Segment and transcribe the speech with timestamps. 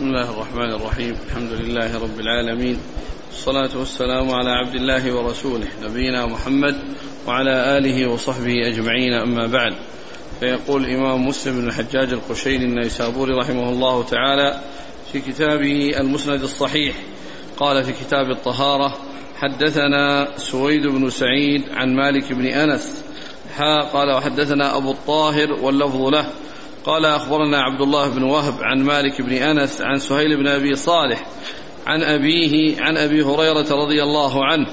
[0.00, 1.16] بسم الله الرحمن الرحيم.
[1.28, 2.78] الحمد لله رب العالمين.
[3.30, 6.76] والصلاة والسلام على عبد الله ورسوله نبينا محمد
[7.26, 9.12] وعلى آله وصحبه أجمعين.
[9.12, 9.72] أما بعد
[10.40, 14.60] فيقول الإمام مسلم بن الحجاج القشيري النيسابوري رحمه الله تعالى
[15.12, 16.96] في كتابه المسند الصحيح
[17.56, 18.96] قال في كتاب الطهارة
[19.36, 23.02] حدثنا سويد بن سعيد عن مالك بن أنس
[23.56, 26.26] حا قال وحدثنا أبو الطاهر واللفظ له
[26.84, 31.26] قال أخبرنا عبد الله بن وهب عن مالك بن أنس عن سهيل بن أبي صالح
[31.86, 34.66] عن أبيه عن أبي هريرة رضي الله عنه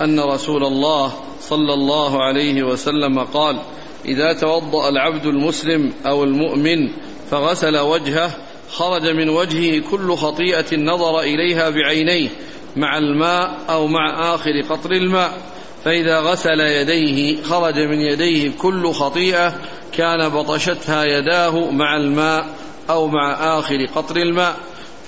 [0.00, 3.60] أن رسول الله صلى الله عليه وسلم قال
[4.04, 6.90] إذا توضأ العبد المسلم أو المؤمن
[7.30, 8.30] فغسل وجهه
[8.70, 12.28] خرج من وجهه كل خطيئة نظر إليها بعينيه
[12.76, 15.53] مع الماء أو مع آخر قطر الماء.
[15.84, 19.54] فإذا غسل يديه خرج من يديه كل خطيئة
[19.92, 22.46] كان بطشتها يداه مع الماء
[22.90, 24.56] أو مع آخر قطر الماء.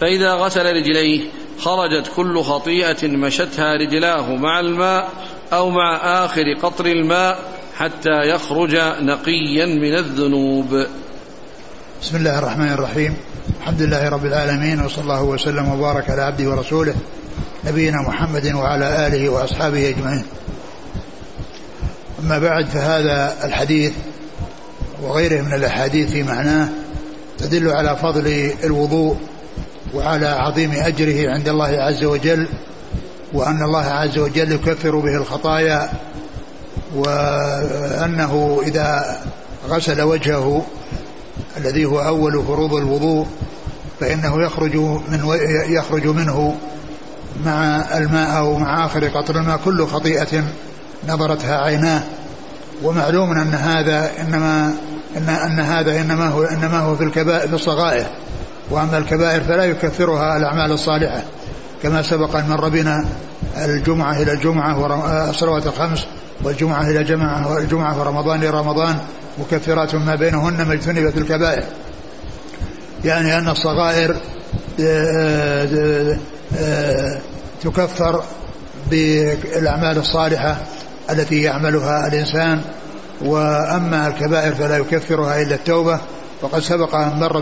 [0.01, 1.21] فإذا غسل رجليه
[1.59, 5.09] خرجت كل خطيئة مشتها رجلاه مع الماء
[5.52, 7.38] أو مع آخر قطر الماء
[7.77, 10.87] حتى يخرج نقيا من الذنوب.
[12.02, 13.16] بسم الله الرحمن الرحيم.
[13.60, 16.95] الحمد لله رب العالمين وصلى الله وسلم وبارك على عبده ورسوله
[17.65, 20.24] نبينا محمد وعلى آله وأصحابه أجمعين.
[22.27, 23.93] أما بعد فهذا الحديث
[25.02, 26.69] وغيره من الأحاديث في معناه
[27.38, 29.16] تدل على فضل الوضوء
[29.95, 32.49] وعلى عظيم أجره عند الله عز وجل
[33.32, 35.88] وأن الله عز وجل يكفر به الخطايا
[36.97, 39.19] وأنه إذا
[39.69, 40.66] غسل وجهه
[41.57, 43.27] الذي هو أول فروض الوضوء
[44.01, 45.38] فإنه يخرج من
[45.69, 46.57] يخرج منه
[47.45, 50.45] مع الماء أو مع آخر قطر الماء كل خطيئة
[51.09, 52.02] نظرتها عيناه
[52.83, 54.75] ومعلوم أن هذا إنما
[55.16, 58.07] إن, أن هذا إنما هو إنما هو في الكبائر في الصغائر.
[58.71, 61.23] وأما الكبائر فلا يكفرها الأعمال الصالحة.
[61.83, 63.05] كما سبق أن مر بنا
[63.57, 66.06] الجمعة إلى الجمعة والصلوات الخمس
[66.43, 68.97] والجمعة إلى جمعة والجمعة ورمضان إلى رمضان
[69.38, 71.62] مكفرات ما بينهن ما اجتنبت الكبائر.
[73.04, 74.16] يعني أن الصغائر
[77.62, 78.22] تكفر
[78.91, 80.56] بالأعمال الصالحة
[81.11, 82.61] التي يعملها الإنسان
[83.25, 86.00] وأما الكبائر فلا يكفرها إلا التوبة.
[86.43, 87.39] وقد سبق أن مر,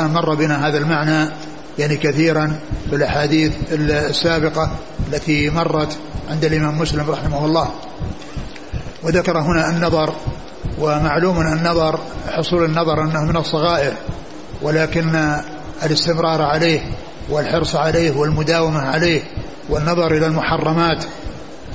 [0.00, 1.30] أن مر بنا هذا المعنى
[1.78, 2.58] يعني كثيرا
[2.90, 4.70] في الأحاديث السابقة
[5.12, 5.96] التي مرت
[6.30, 7.70] عند الإمام مسلم رحمه الله.
[9.02, 10.14] وذكر هنا النظر
[10.78, 11.98] ومعلوم النظر
[12.28, 13.92] حصول النظر أنه من الصغائر
[14.62, 15.36] ولكن
[15.82, 16.80] الاستمرار عليه
[17.30, 19.22] والحرص عليه والمداومة عليه
[19.68, 21.04] والنظر إلى المحرمات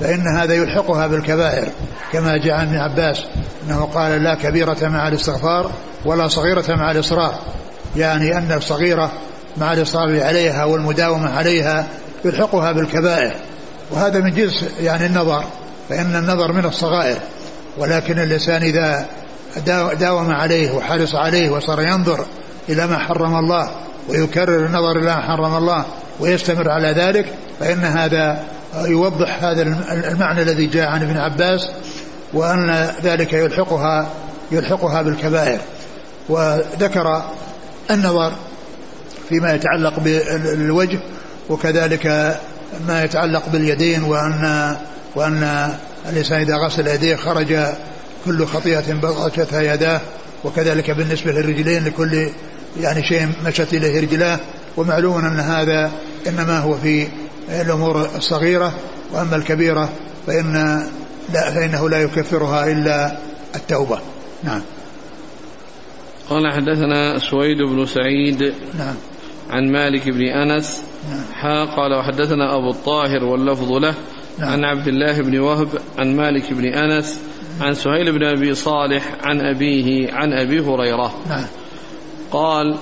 [0.00, 1.68] فإن هذا يلحقها بالكبائر
[2.12, 3.22] كما جاء عن ابن عباس
[3.66, 5.70] أنه قال لا كبيرة مع الاستغفار
[6.04, 7.38] ولا صغيرة مع الإصرار.
[7.96, 9.12] يعني أن الصغيرة
[9.56, 11.86] مع الإصرار عليها والمداومة عليها
[12.24, 13.32] يلحقها بالكبائر.
[13.90, 15.44] وهذا من جنس يعني النظر
[15.88, 17.18] فإن النظر من الصغائر.
[17.78, 19.06] ولكن الإنسان إذا
[20.00, 22.26] داوم عليه وحرص عليه وصار ينظر
[22.68, 23.70] إلى ما حرم الله
[24.08, 25.84] ويكرر النظر إلى ما حرم الله
[26.20, 27.26] ويستمر على ذلك
[27.60, 28.44] فإن هذا
[28.74, 31.70] يوضح هذا المعنى الذي جاء عن ابن عباس
[32.32, 34.10] وأن ذلك يلحقها
[34.52, 35.58] يلحقها بالكبائر.
[36.28, 37.22] وذكر
[37.90, 38.32] النظر
[39.28, 40.98] فيما يتعلق بالوجه
[41.48, 42.36] وكذلك
[42.86, 44.76] ما يتعلق باليدين وأن
[45.14, 45.72] وأن
[46.08, 47.56] الإنسان إذا غسل يديه خرج
[48.24, 50.00] كل خطيئة بغشتها يداه
[50.44, 52.28] وكذلك بالنسبة للرجلين لكل
[52.80, 54.38] يعني شيء مشت إليه رجلاه.
[54.76, 55.90] ومعلوم أن هذا
[56.26, 57.08] إنما هو في
[57.48, 58.72] الأمور الصغيرة
[59.12, 59.88] وأما الكبيرة
[60.26, 60.52] فإن
[61.32, 63.16] لا فإنه لا يكفرها إلا
[63.54, 63.98] التوبة.
[64.42, 64.62] نعم.
[66.30, 68.94] قال حدثنا سويد بن سعيد نعم.
[69.50, 70.82] عن مالك بن أنس.
[71.10, 71.24] نعم.
[71.34, 73.94] حا قال وحدثنا أبو الطاهر واللفظ له
[74.38, 74.48] نعم.
[74.48, 75.68] عن عبد الله بن وهب
[75.98, 77.20] عن مالك بن أنس
[77.60, 81.14] عن سهيل بن أبي صالح عن أبيه عن أبي هريرة.
[81.28, 81.46] نعم.
[82.30, 82.76] قال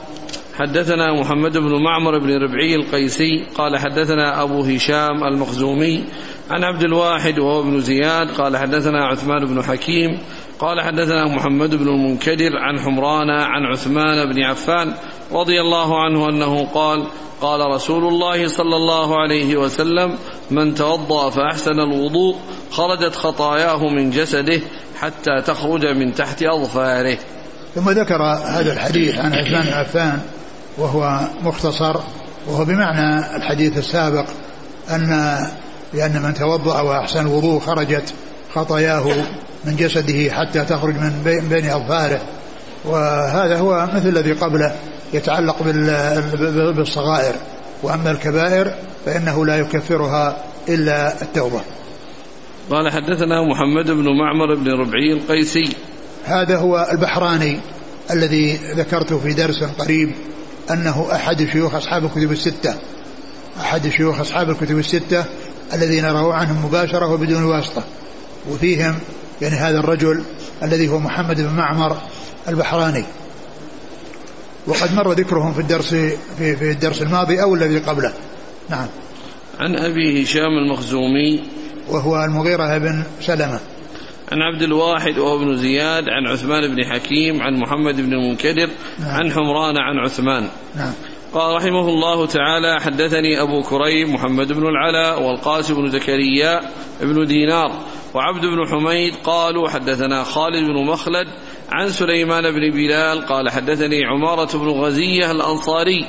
[0.58, 6.04] حدثنا محمد بن معمر بن ربعي القيسي قال حدثنا أبو هشام المخزومي
[6.50, 10.18] عن عبد الواحد وهو ابن زياد قال حدثنا عثمان بن حكيم
[10.58, 14.94] قال حدثنا محمد بن المنكدر عن حمران عن عثمان بن عفان
[15.32, 17.06] رضي الله عنه أنه قال
[17.40, 20.18] قال رسول الله صلى الله عليه وسلم
[20.50, 22.36] من توضأ فأحسن الوضوء
[22.70, 24.60] خرجت خطاياه من جسده
[24.96, 27.18] حتى تخرج من تحت أظفاره.
[27.74, 30.20] ثم ذكر هذا الحديث عن عثمان بن عفان
[30.78, 31.96] وهو مختصر
[32.46, 34.24] وهو بمعنى الحديث السابق
[34.90, 35.38] أن
[35.94, 38.14] لأن من توضأ وأحسن الوضوء خرجت
[38.54, 39.12] خطاياه
[39.64, 42.20] من جسده حتى تخرج من بين أظفاره.
[42.84, 44.76] وهذا هو مثل الذي قبله
[45.12, 45.62] يتعلق
[46.76, 47.34] بالصغائر.
[47.82, 48.72] وأما الكبائر
[49.06, 50.36] فإنه لا يكفرها
[50.68, 51.60] إلا التوبة.
[52.70, 55.76] قال حدثنا محمد بن معمر بن ربعي القيسي.
[56.24, 57.60] هذا هو البحراني
[58.10, 60.14] الذي ذكرته في درس قريب
[60.70, 62.74] أنه أحد شيوخ أصحاب الكتب الستة.
[63.60, 65.24] أحد شيوخ أصحاب الكتب الستة
[65.72, 67.82] الذين رووا عنهم مباشرة وبدون واسطة.
[68.50, 68.98] وفيهم
[69.42, 70.22] يعني هذا الرجل
[70.62, 71.96] الذي هو محمد بن معمر
[72.48, 73.04] البحراني.
[74.66, 75.88] وقد مر ذكرهم في الدرس
[76.38, 78.12] في, في الدرس الماضي أو الذي قبله.
[78.68, 78.86] نعم.
[79.60, 81.44] عن أبي هشام المخزومي
[81.88, 83.60] وهو المغيرة بن سلمة.
[84.32, 89.10] عن عبد الواحد وهو ابن زياد عن عثمان بن حكيم عن محمد بن المنكدر نعم.
[89.10, 90.92] عن حمران عن عثمان نعم.
[91.32, 96.60] قال رحمه الله تعالى حدثني أبو كريم محمد بن العلاء والقاسم بن زكريا
[97.00, 97.72] بن دينار
[98.14, 101.26] وعبد بن حميد قالوا حدثنا خالد بن مخلد
[101.70, 106.06] عن سليمان بن بلال قال حدثني عمارة بن غزية الأنصاري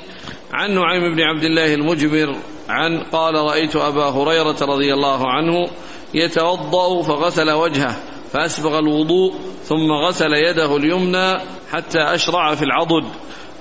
[0.54, 2.36] عن نعيم بن عبد الله المجبر
[2.70, 5.68] عن قال رأيت أبا هريرة رضي الله عنه
[6.14, 9.34] يتوضأ فغسل وجهه فأسبغ الوضوء
[9.64, 11.40] ثم غسل يده اليمنى
[11.72, 13.06] حتى أشرع في العضد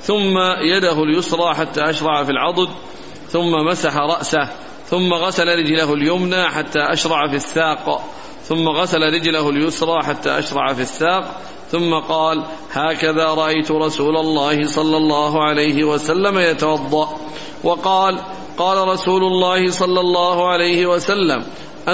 [0.03, 0.39] ثم
[0.77, 2.69] يده اليسرى حتى أشرع في العضد
[3.29, 4.49] ثم مسح رأسه
[4.91, 8.05] ثم غسل رجله اليمنى حتى أشرع في الساق
[8.43, 14.97] ثم غسل رجله اليسرى حتى أشرع في الساق ثم قال هكذا رأيت رسول الله صلى
[14.97, 17.17] الله عليه وسلم يتوضأ.
[17.65, 18.21] وقال
[18.59, 21.45] قال رسول الله صلى الله عليه وسلم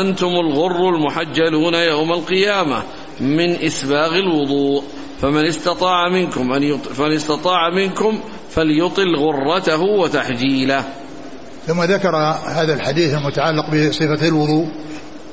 [0.00, 2.82] أنتم الغر المحجلون يوم القيامة
[3.20, 4.82] من إسباغ الوضوء.
[5.22, 6.88] فمن استطاع منكم أن يط...
[6.88, 8.20] فمن استطاع منكم
[8.50, 10.84] فليطل غرته وتحجيله.
[11.66, 14.66] ثم ذكر هذا الحديث المتعلق بصفة الوضوء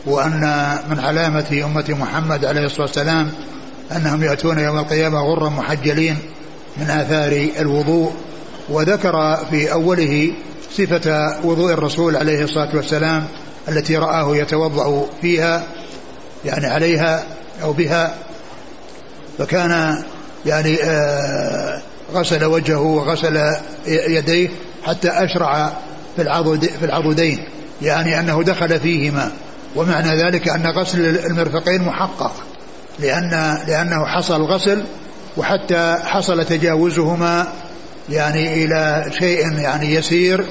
[0.06, 0.42] وأن
[0.90, 3.32] من علامة أمة محمد عليه الصلاة والسلام
[3.96, 6.18] أنهم يأتون يوم القيامة غرا محجلين
[6.78, 8.12] من آثار الوضوء.
[8.70, 10.34] وذكر في أوله
[10.72, 13.28] صفة وضوء الرسول عليه الصلاة والسلام
[13.70, 15.64] التي رآه يتوضأ فيها
[16.46, 17.24] يعني عليها
[17.64, 18.16] أو بها
[19.38, 20.04] فكان
[20.46, 21.82] يعني آه
[22.14, 23.42] غسل وجهه وغسل
[23.88, 24.50] يديه
[24.84, 25.72] حتى أشرع
[26.16, 27.40] في العضد في العضدين
[27.82, 29.32] يعني أنه دخل فيهما.
[29.76, 32.34] ومعنى ذلك أن غسل المرفقين محقق
[33.00, 34.84] لأن لأنه حصل غسل
[35.38, 37.48] وحتى حصل تجاوزهما
[38.10, 40.46] يعني إلى شيء يعني يسير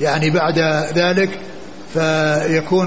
[0.00, 0.58] يعني بعد
[0.94, 1.30] ذلك
[1.94, 2.86] فيكون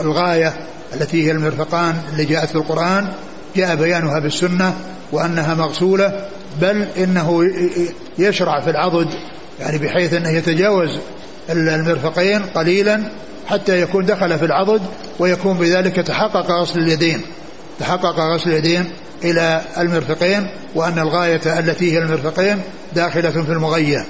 [0.00, 0.52] الغاية
[0.94, 3.08] التي هي المرفقان اللي جاءت في القرآن
[3.56, 4.74] جاء بيانها بالسنة
[5.12, 6.26] وأنها مغسولة
[6.60, 7.50] بل إنه
[8.18, 9.08] يشرع في العضد
[9.60, 10.98] يعني بحيث أنه يتجاوز
[11.50, 13.02] المرفقين قليلا
[13.46, 14.82] حتى يكون دخل في العضد
[15.18, 17.22] ويكون بذلك تحقق غسل اليدين.
[17.80, 18.90] تحقق غسل اليدين
[19.24, 22.60] إلى المرفقين وأن الغاية التي هي المرفقين
[22.94, 24.06] داخلة في المغية.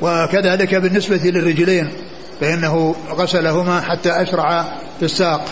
[0.00, 1.90] وكذلك بالنسبة للرجلين
[2.40, 4.62] فإنه غسلهما حتى أشرع
[4.98, 5.44] في الساق.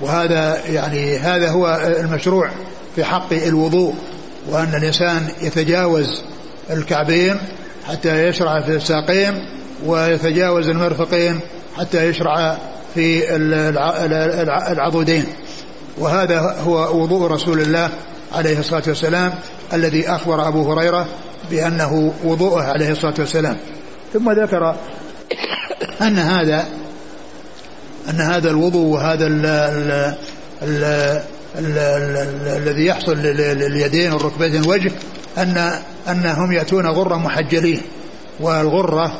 [0.00, 2.50] وهذا يعني هذا هو المشروع
[2.96, 3.94] في حق الوضوء
[4.48, 6.22] وأن الإنسان يتجاوز
[6.70, 7.36] الكعبين
[7.88, 9.48] حتى يشرع في الساقين
[9.86, 11.40] ويتجاوز المرفقين
[11.78, 12.56] حتى يشرع
[12.94, 13.36] في
[14.72, 15.24] العضدين.
[15.98, 17.90] وهذا هو وضوء رسول الله
[18.32, 19.34] عليه الصلاة والسلام
[19.72, 21.06] الذي أخبر أبو هريرة
[21.50, 23.56] بأنه وضوءه عليه الصلاة والسلام.
[24.12, 24.76] ثم ذكر
[26.02, 26.66] أن هذا
[28.10, 29.46] أن هذا الوضوء وهذا ال
[30.62, 30.84] ال
[31.58, 31.78] ال
[32.46, 34.92] الذي يحصل لليدين والركبتين الوجه
[35.38, 35.72] أن
[36.08, 37.80] أنهم يأتون غرة محجلين
[38.40, 39.18] والغرة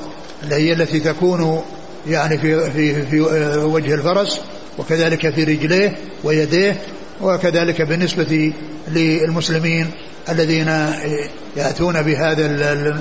[0.50, 1.62] هي التي تكون
[2.06, 3.20] يعني في في في
[3.60, 4.40] وجه الفرس
[4.78, 6.76] وكذلك في رجليه ويديه
[7.22, 8.52] وكذلك بالنسبة
[8.88, 9.90] للمسلمين
[10.28, 10.68] الذين
[11.56, 12.46] يأتون بهذا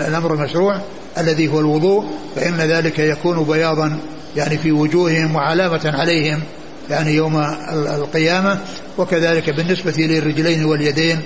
[0.07, 0.81] الأمر المشروع.
[1.17, 2.05] الذي هو الوضوء
[2.35, 3.99] فإن ذلك يكون بياضا
[4.35, 6.41] يعني في وجوههم وعلامة عليهم
[6.89, 7.37] يعني يوم
[7.71, 8.59] القيامة.
[8.97, 11.21] وكذلك بالنسبة للرجلين واليدين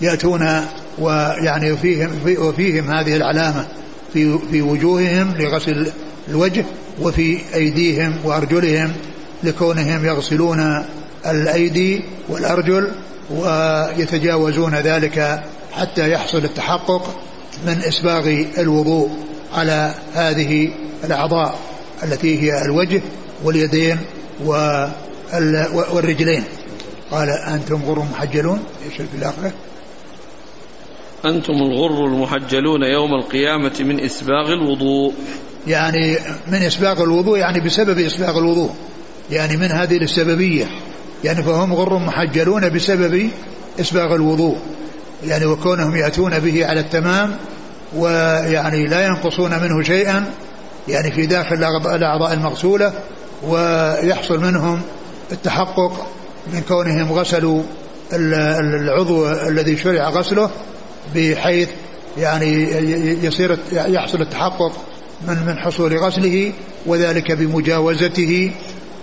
[0.00, 0.64] يأتون
[0.98, 3.66] ويعني فيهم وفيهم هذه العلامة
[4.12, 5.92] في في وجوههم لغسل
[6.28, 6.64] الوجه
[7.00, 8.92] وفي أيديهم وأرجلهم
[9.42, 10.84] لكونهم يغسلون
[11.26, 12.88] الأيدي والأرجل
[13.30, 17.16] ويتجاوزون ذلك حتى يحصل التحقق.
[17.66, 19.10] من إسباغ الوضوء
[19.54, 20.70] على هذه
[21.04, 21.58] الأعضاء
[22.02, 23.02] التي هي الوجه
[23.44, 23.98] واليدين
[25.92, 26.44] والرجلين.
[27.10, 29.52] قال أنتم غر محجلون؟ إيش في الآخرة؟
[31.24, 35.14] أنتم الغر المحجلون يوم القيامة من إسباغ الوضوء.
[35.66, 38.70] يعني من إسباغ الوضوء يعني بسبب إسباغ الوضوء.
[39.30, 40.66] يعني من هذه السببية.
[41.24, 43.30] يعني فهم غر محجلون بسبب
[43.80, 44.56] إسباغ الوضوء.
[45.24, 47.36] يعني وكونهم يأتون به على التمام
[47.96, 50.24] ويعني لا ينقصون منه شيئا
[50.88, 51.54] يعني في داخل
[51.94, 52.92] الأعضاء المغسولة
[53.42, 54.82] ويحصل منهم
[55.32, 56.06] التحقق
[56.52, 57.62] من كونهم غسلوا
[58.12, 60.50] العضو الذي شرع غسله
[61.14, 61.68] بحيث
[62.18, 62.72] يعني
[63.24, 64.72] يصير يحصل التحقق
[65.28, 66.52] من من حصول غسله
[66.86, 68.52] وذلك بمجاوزته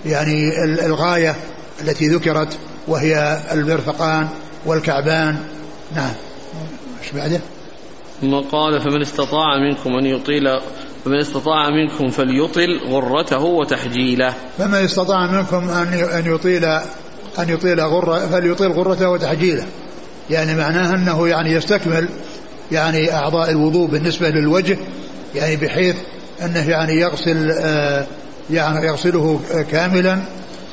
[0.05, 1.35] يعني الغاية
[1.81, 2.57] التي ذكرت
[2.87, 4.27] وهي المرفقان
[4.65, 5.37] والكعبان
[5.95, 6.13] نعم.
[7.03, 7.41] إيش بعده؟
[8.21, 10.59] ثم قال فمن استطاع منكم أن يطيل
[11.05, 14.33] فمن استطاع منكم فليطل غرته وتحجيله.
[14.57, 16.65] فمن استطاع منكم أن أن يطيل
[17.39, 19.65] أن يطيل غرة فليطيل غرته وتحجيله.
[20.29, 22.09] يعني معناه أنه يعني يستكمل
[22.71, 24.77] يعني أعضاء الوضوء بالنسبة للوجه
[25.35, 25.95] يعني بحيث
[26.41, 28.07] أنه يعني يغسل آه
[28.49, 29.39] يعني يغسله
[29.71, 30.19] كاملا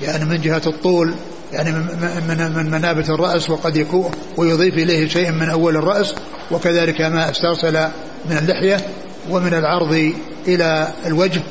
[0.03, 1.15] يعني من جهة الطول
[1.53, 6.15] يعني من من منابت الرأس وقد يكون ويضيف إليه شيء من أول الرأس
[6.51, 7.89] وكذلك ما استرسل
[8.31, 8.87] من اللحية
[9.31, 10.13] ومن العرض
[10.49, 11.43] إلى الوجه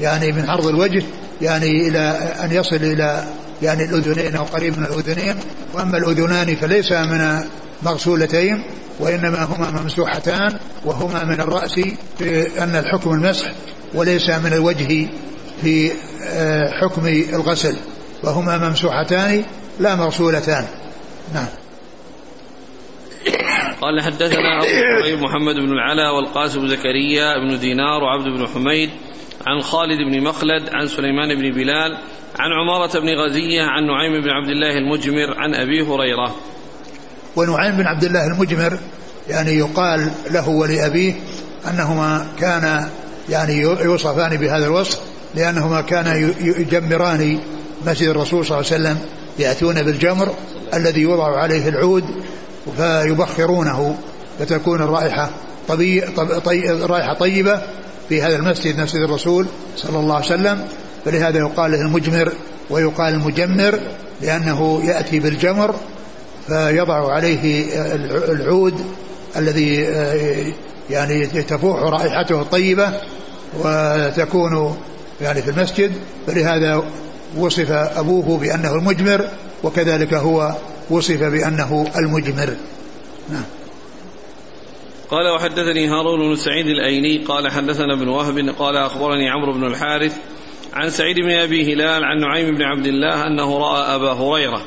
[0.00, 1.02] يعني من عرض الوجه
[1.42, 1.98] يعني إلى
[2.44, 3.24] أن يصل إلى
[3.62, 5.36] يعني الأذنين أو قريب من الأذنين.
[5.74, 7.40] وأما الأذنان فليس من
[7.82, 8.62] مغسولتين
[9.00, 11.80] وإنما هما ممسوحتان وهما من الرأس
[12.18, 13.52] في أن الحكم المسح
[13.94, 15.06] وليس من الوجه
[15.62, 15.90] في
[16.24, 17.76] آه، حكم الغسل.
[18.22, 19.44] وهما ممسوحتان
[19.80, 20.66] لا مغسولتان
[21.34, 21.48] نعم.
[23.80, 24.58] قال حدثنا
[25.06, 28.90] أبو محمد بن العلا والقاسم زكريا بن دينار وعبد بن حميد
[29.46, 31.98] عن خالد بن مخلد عن سليمان بن بلال
[32.38, 36.34] عن عمارة بن غزية عن نعيم بن عبد الله المجمر عن أبي هريرة.
[37.36, 38.78] ونعيم بن عبد الله المجمر
[39.28, 41.14] يعني يقال له ولأبيه
[41.70, 42.88] أنهما كان
[43.28, 45.00] يعني يوصفان بهذا الوصف
[45.34, 47.40] لأنهما كانا يجمران
[47.86, 48.98] مسجد الرسول صلى الله عليه وسلم
[49.38, 50.34] يأتون بالجمر
[50.74, 52.04] الذي يوضع عليه العود
[52.76, 53.96] فيبخرونه
[54.38, 55.30] فتكون الرائحة
[55.68, 56.00] طبي
[56.44, 57.62] طي رائحة طيبة
[58.08, 60.64] في هذا المسجد مسجد الرسول صلى الله عليه وسلم.
[61.04, 62.32] فلهذا يقال له المجمر
[62.70, 63.80] ويقال المجمر
[64.22, 65.74] لأنه يأتي بالجمر
[66.46, 67.64] فيضع عليه
[68.32, 68.74] العود
[69.36, 69.74] الذي
[70.90, 72.92] يعني تفوح رائحته الطيبة
[73.58, 74.78] وتكون
[75.20, 75.92] يعني في المسجد.
[76.26, 76.82] فلهذا
[77.36, 79.28] وصف أبوه بأنه المجمر
[79.64, 80.54] وكذلك هو
[80.90, 82.56] وصف بأنه المجمر.
[83.30, 83.44] نعم.
[85.10, 90.16] قال وحدثني هارون بن سعيد الايلي قال حدثنا ابن وهب قال أخبرني عمرو بن الحارث
[90.74, 94.62] عن سعيد بن أبي هلال عن نعيم بن عبد الله أنه رأى أبا هريرة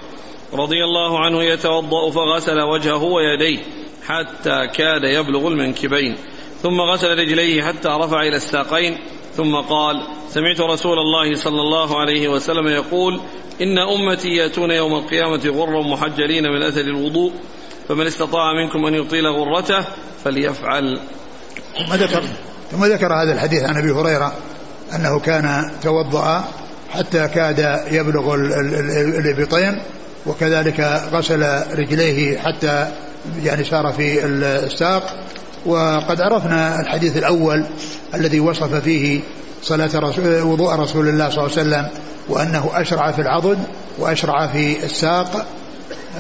[0.54, 3.60] رضي الله عنه يتوضأ فغسل وجهه ويديه
[4.06, 6.16] حتى كاد يبلغ المنكبين
[6.62, 8.98] ثم غسل رجليه حتى رفع إلى الساقين
[9.38, 13.22] ثم قال سمعت رسول الله صلى الله عليه وسلم يقول
[13.62, 17.32] إن أمتي يأتون يوم القيامة غرا محجلين من أثر الوضوء
[17.90, 19.86] فمن استطاع منكم أن يطيل غرته
[20.24, 21.00] فليفعل.
[21.78, 22.24] ثم ذكر
[22.72, 24.34] ثم ذكر هذا الحديث عن أبي هريرة
[24.96, 26.44] أنه كان توضأ
[26.90, 28.36] حتى كاد يبلغ
[29.20, 29.82] الإبطين
[30.26, 30.80] وكذلك
[31.14, 31.44] غسل
[31.78, 32.92] رجليه حتى
[33.44, 35.26] يعني سار في الساق
[35.66, 37.66] وقد عرفنا الحديث الأول
[38.14, 39.22] الذي وصف فيه
[39.64, 41.88] صلاة رسول وضوء رسول الله صلى الله عليه وسلم
[42.30, 43.58] وأنه أشرع في العضد
[44.00, 45.46] وأشرع في الساق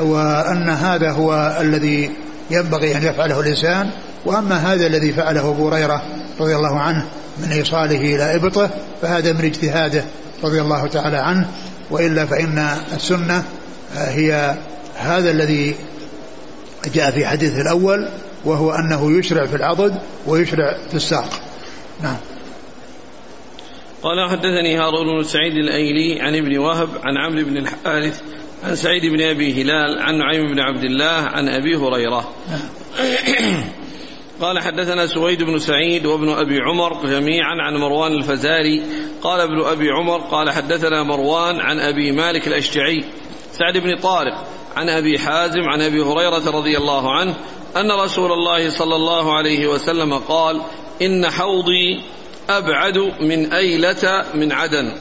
[0.01, 2.11] وأن هذا هو الذي
[2.51, 3.89] ينبغي أن يفعله الإنسان
[4.25, 6.01] وأما هذا الذي فعله أبو هريرة
[6.39, 7.05] رضي الله عنه
[7.37, 8.69] من إيصاله إلى إبطه
[9.01, 10.03] فهذا من اجتهاده
[10.43, 11.47] رضي الله تعالى عنه
[11.91, 13.43] وإلا فإن السنة
[13.95, 14.55] هي
[14.95, 15.75] هذا الذي
[16.93, 18.07] جاء في حديث الأول
[18.45, 21.29] وهو أنه يشرع في العضد ويشرع في الساق.
[22.03, 22.17] نعم.
[24.03, 28.21] قال حدثني هارون بن سعيد الأيلي عن ابن وهب عن عمرو بن الحارث
[28.63, 32.31] عن سعيد بن أبي هلال عن نعيم بن عبد الله عن أبي هريرة.
[34.41, 38.83] قال حدثنا سويد بن سعيد وابن أبي عمر جميعا عن مروان الفزاري.
[39.21, 43.03] قال ابن أبي عمر قال حدثنا مروان عن أبي مالك الأشجعي.
[43.53, 47.35] سعد بن طارق عن أبي حازم عن أبي هريرة رضي الله عنه
[47.77, 50.61] أن رسول الله صلى الله عليه وسلم قال
[51.01, 52.03] إن حوضي
[52.49, 54.91] أبعد من أيلة من عدن.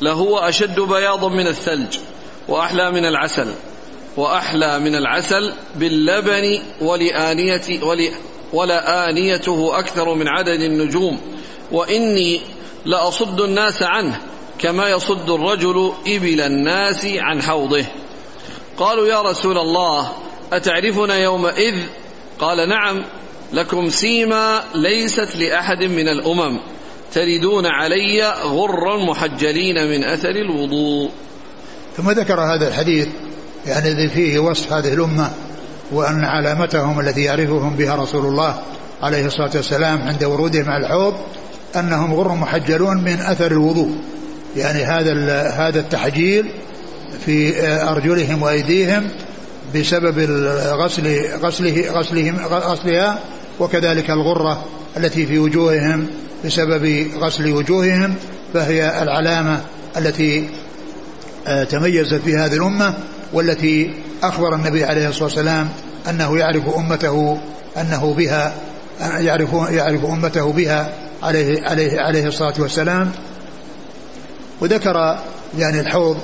[0.00, 1.98] لهو أشد بياضا من الثلج
[2.48, 3.54] وأحلى من العسل
[4.16, 8.08] وأحلى من العسل باللبن ولآنية ول
[8.52, 11.20] ولآنيته أكثر من عدد النجوم.
[11.72, 12.40] وإني
[12.84, 14.20] لأصد الناس عنه
[14.58, 17.84] كما يصد الرجل إبل الناس عن حوضه.
[18.78, 20.12] قالوا يا رسول الله
[20.52, 21.74] أتعرفنا يومئذ؟
[22.38, 23.04] قال نعم
[23.52, 26.60] لكم سيما ليست لأحد من الأمم
[27.12, 31.10] تردون علي غرا محجلين من أثر الوضوء.
[31.96, 33.08] ثم ذكر هذا الحديث
[33.66, 35.30] يعني الذي فيه وصف هذه الأمة
[35.92, 38.62] وأن علامتهم التي يعرفهم بها رسول الله
[39.02, 41.14] عليه الصلاة والسلام عند ورودهم على الحوض
[41.76, 43.90] أنهم غر محجلون من أثر الوضوء.
[44.56, 45.12] يعني هذا
[45.48, 46.52] هذا التحجيل
[47.26, 49.10] في أرجلهم وأيديهم
[49.74, 50.18] بسبب
[50.72, 53.18] غسل غسله غسلهم غسلها
[53.60, 54.64] وكذلك الغرة
[54.96, 56.06] التي في وجوههم
[56.44, 58.14] بسبب غسل وجوههم
[58.54, 59.60] فهي العلامة
[59.96, 60.48] التي
[61.46, 62.94] آه، تميزت في هذه الأمة
[63.32, 63.90] والتي
[64.22, 65.68] أخبر النبي عليه الصلاة والسلام
[66.10, 67.38] أنه يعرف أمته
[67.76, 68.54] أنه بها
[69.00, 70.92] يعرف يعرف أمته بها
[71.22, 73.10] عليه عليه عليه الصلاة والسلام.
[74.60, 75.18] وذكر
[75.58, 76.16] يعني الحوض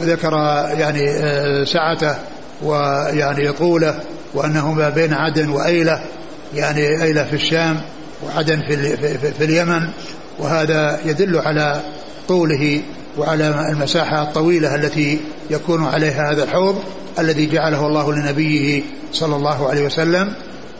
[0.00, 0.32] وذكر
[0.78, 2.14] يعني آه، سعته
[2.62, 4.00] ويعني طوله
[4.34, 6.00] وأنه ما بين عدن وأيلة
[6.54, 7.80] يعني أيلة في الشام
[8.26, 9.88] وعدن في, في, في اليمن
[10.38, 11.80] وهذا يدل على
[12.28, 12.82] طوله
[13.18, 15.18] وعلى المساحة الطويلة التي
[15.50, 16.82] يكون عليها هذا الحوض
[17.18, 20.32] الذي جعله الله لنبيه صلى الله عليه وسلم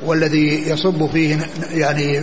[0.07, 1.39] والذي يصب فيه
[1.71, 2.21] يعني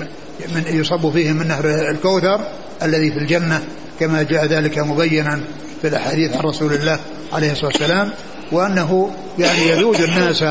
[0.56, 2.40] من يصب فيه من نهر الكوثر
[2.84, 3.62] الذي في الجنة
[4.00, 5.42] كما جاء ذلك مبينا
[5.82, 7.00] في الأحاديث عن رسول الله
[7.34, 8.12] عليه الصلاة والسلام
[8.52, 10.44] وأنه يعني يذود الناس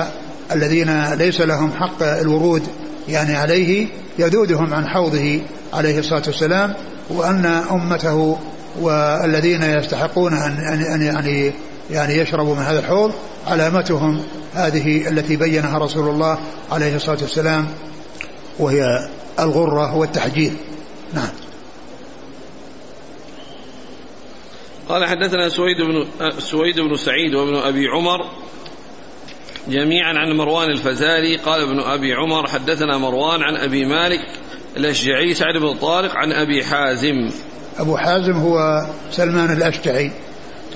[0.52, 2.62] الذين ليس لهم حق الورود
[3.08, 3.86] يعني عليه
[4.18, 5.40] يذودهم عن حوضه
[5.72, 6.74] عليه الصلاة والسلام
[7.10, 8.38] وأن أمته
[8.80, 11.52] والذين يستحقون أن, أن يعني
[11.90, 13.12] يعني يشربوا من هذا الحوض
[13.46, 14.22] علامتهم
[14.54, 16.38] هذه التي بينها رسول الله
[16.72, 17.66] عليه الصلاة والسلام
[18.58, 19.08] وهي
[19.40, 20.56] الغرة والتحجيل
[21.14, 21.28] نعم.
[24.88, 26.06] قال حدثنا سويد بن
[26.38, 28.30] سويد بن سعيد وابن أبي عمر
[29.68, 31.36] جميعا عن مروان الفزاري.
[31.36, 34.20] قال ابن أبي عمر حدثنا مروان عن أبي مالك
[34.76, 37.30] الأشجعي سعد بن طارق عن أبي حازم.
[37.78, 40.12] أبو حازم هو سلمان الأشجعي.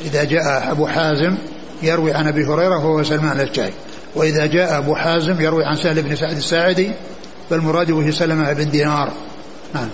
[0.05, 1.39] إذا جاء أبو حازم
[1.83, 3.73] يروي عن أبي هريرة وهو سلمان الأشجعي.
[4.15, 6.93] وإذا جاء أبو حازم يروي عن سهل بن سعد الساعدي
[7.51, 9.13] فالمراد به سلمة بن دينار.
[9.75, 9.89] نعم.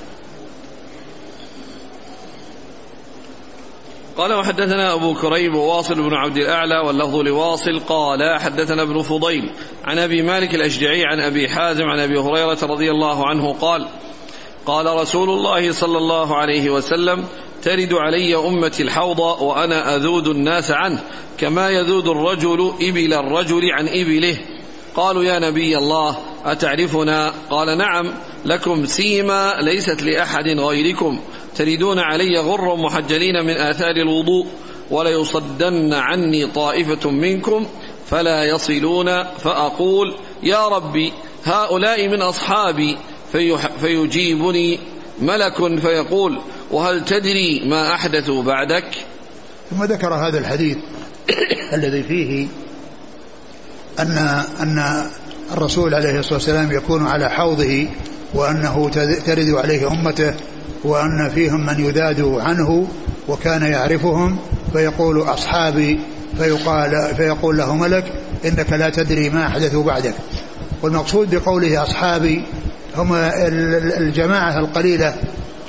[4.17, 9.51] قال وحدثنا أبو كريب وواصل بن عبد الأعلى واللفظ لواصل قال حدثنا ابن فضيل
[9.85, 13.87] عن أبي مالك الأشجعي عن أبي حازم عن أبي هريرة رضي الله عنه قال
[14.67, 17.25] قال رسول الله صلى الله عليه وسلم
[17.63, 21.03] ترد علي أمتي الحوض وأنا أذود الناس عنه
[21.39, 24.37] كما يذود الرجل إبل الرجل عن إبله
[24.97, 31.21] قالوا يا نبي الله أتعرفنا؟ قال نعم لكم سيما ليست لأحد غيركم
[31.57, 34.47] تريدون علي غر محجلين من آثار الوضوء
[34.91, 37.67] وليصدن عني طائفة منكم
[38.11, 41.13] فلا يصلون فأقول يا ربي
[41.45, 42.97] هؤلاء من أصحابي
[43.81, 44.79] فيجيبني
[45.21, 46.41] ملك فيقول
[46.71, 48.85] وهل تدري ما أحدثوا بعدك؟
[49.71, 50.77] ثم ذكر هذا الحديث
[51.77, 52.47] الذي فيه
[53.99, 55.07] أن أن
[55.53, 57.89] الرسول عليه الصلاة والسلام يكون على حوضه
[58.35, 58.91] وأنه
[59.27, 60.35] ترد عليه أمته
[60.85, 62.87] وأن فيهم من يذاد عنه
[63.29, 64.37] وكان يعرفهم
[64.73, 66.01] فيقول أصحابي
[66.39, 68.05] فيقال فيقول له ملك
[68.45, 70.15] إنك لا تدري ما أحدثوا بعدك.
[70.83, 72.43] والمقصود بقوله أصحابي
[72.97, 73.15] هم
[73.99, 75.15] الجماعة القليلة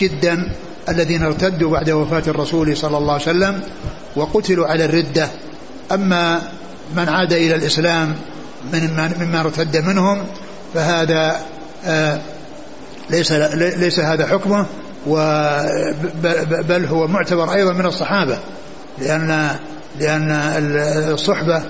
[0.01, 0.51] جدا
[0.89, 3.61] الذين ارتدوا بعد وفاة الرسول صلى الله عليه وسلم
[4.15, 5.27] وقتلوا على الردة.
[5.91, 6.41] أما
[6.95, 8.15] من عاد إلى الإسلام
[8.73, 10.23] من مما ارتد منهم
[10.73, 11.41] فهذا
[11.85, 12.19] آه،
[13.09, 14.65] ليس ليس هذا حكمه.
[16.67, 18.39] بل هو معتبر أيضا من الصحابة
[18.99, 19.49] لأن
[19.99, 20.31] لأن
[21.13, 21.63] الصحبة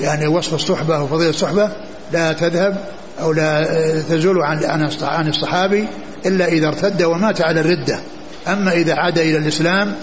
[0.00, 1.70] يعني وصف الصحبة وفضيلة الصحبة
[2.12, 2.76] لا تذهب
[3.20, 3.66] أو لا
[4.08, 5.88] تزول عن عن الصحابي
[6.26, 8.00] إلا إذا ارتد ومات على الردة.
[8.48, 9.94] أما إذا عاد إلى الإسلام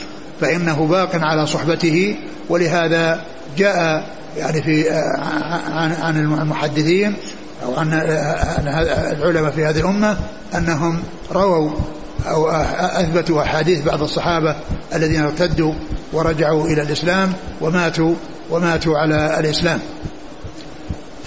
[0.41, 2.15] فإنه باق على صحبته
[2.49, 3.21] ولهذا
[3.57, 4.05] جاء
[4.37, 4.89] يعني في
[5.69, 7.13] عن عن المحدثين
[7.65, 7.93] أو عن
[9.17, 10.17] العلماء في هذه الأمة
[10.55, 11.71] أنهم رووا
[12.25, 14.55] أو أثبتوا أحاديث بعض الصحابة
[14.95, 15.73] الذين ارتدوا
[16.13, 18.13] ورجعوا إلى الإسلام وماتوا
[18.49, 19.79] وماتوا على الإسلام.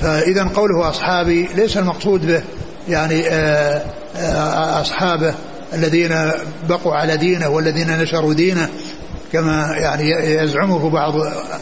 [0.00, 2.42] فإذا قوله أصحابي ليس المقصود به
[2.88, 3.82] يعني آه،
[4.16, 5.34] آه، أصحابه
[5.74, 6.30] الذين
[6.68, 8.68] بقوا على دينه والذين نشروا دينه
[9.32, 11.16] كما يعني يزعمه بعض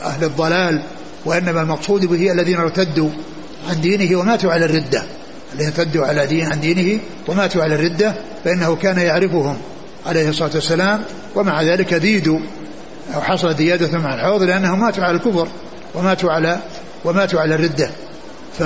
[0.04, 0.82] أهل الضلال
[1.24, 3.10] وإنما المقصود به الذين ارتدوا
[3.70, 5.02] عن دينه وماتوا على الردة.
[5.52, 8.14] الذين ارتدوا على دين عن دينه وماتوا على الردة
[8.48, 9.58] فإنه كان يعرفهم
[10.06, 12.40] عليه الصلاة والسلام ومع ذلك ديدوا
[13.14, 15.48] أو حصل ديادة مع الحوض لأنهم ماتوا على الكفر
[15.94, 16.58] وماتوا على
[17.04, 17.90] وماتوا على الردة.
[18.58, 18.62] ف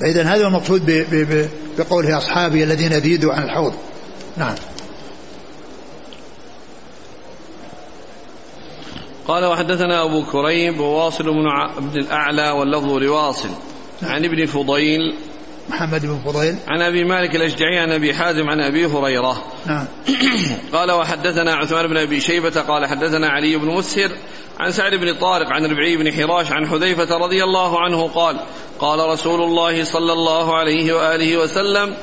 [0.00, 1.06] فإذا هذا المقصود
[1.78, 3.74] بقوله أصحابي الذين ديدوا عن الحوض.
[4.36, 4.54] نعم.
[9.26, 13.48] قال وحدثنا أبو كريب وواصل بن عبد الأعلى واللفظ لواصل.
[14.02, 15.14] عن ابن فضيل
[15.68, 16.56] محمد بن فضيل.
[16.68, 19.44] عن أبي مالك الأشجعي عن أبي حازم عن أبي هريرة.
[19.66, 19.86] نعم.
[20.74, 24.10] قال وحدثنا عثمان بن أبي شيبة قال حدثنا علي بن مسهر
[24.60, 28.40] عن سعد بن طارق عن ربعي بن حراش عن حذيفة رضي الله عنه قال
[28.78, 31.94] قال رسول الله صلى الله عليه وآله وسلم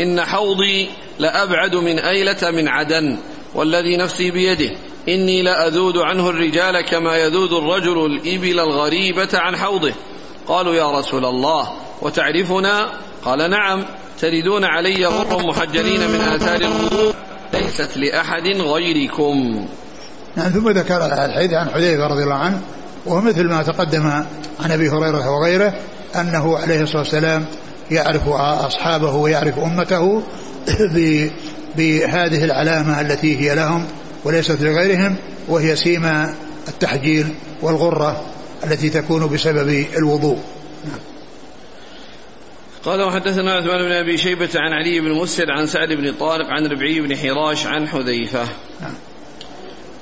[0.00, 3.18] إن حوضي لأبعد من أيلة من عدن
[3.54, 4.70] والذي نفسي بيده
[5.08, 9.92] إني لأذود عنه الرجال كما يذود الرجل الإبل الغريبة عن حوضه
[10.48, 12.92] قالوا يا رسول الله وتعرفنا
[13.24, 13.84] قال نعم
[14.20, 17.14] تردون علي غر محجلين من آثار الوضوء
[17.54, 19.66] ليست لأحد غيركم
[20.36, 22.60] نعم ثم ذكر الحديث عن حذيفة رضي الله عنه
[23.06, 24.06] وهو مثل ما تقدم
[24.60, 25.74] عن أبي هريرة وغيره
[26.16, 27.44] أنه عليه الصلاة والسلام
[27.90, 28.28] يعرف
[28.66, 30.22] أصحابه ويعرف أمته
[31.76, 33.86] بهذه العلامة التي هي لهم
[34.24, 35.16] وليست لغيرهم
[35.48, 36.34] وهي سيما
[36.68, 38.22] التحجيل والغرة
[38.64, 40.38] التي تكون بسبب الوضوء.
[42.84, 46.66] قال وحدثنا عثمان بن أبي شيبة عن علي بن مسر عن سعد بن طارق عن
[46.66, 48.48] ربعي بن حراش عن حذيفة
[48.80, 48.94] نعم.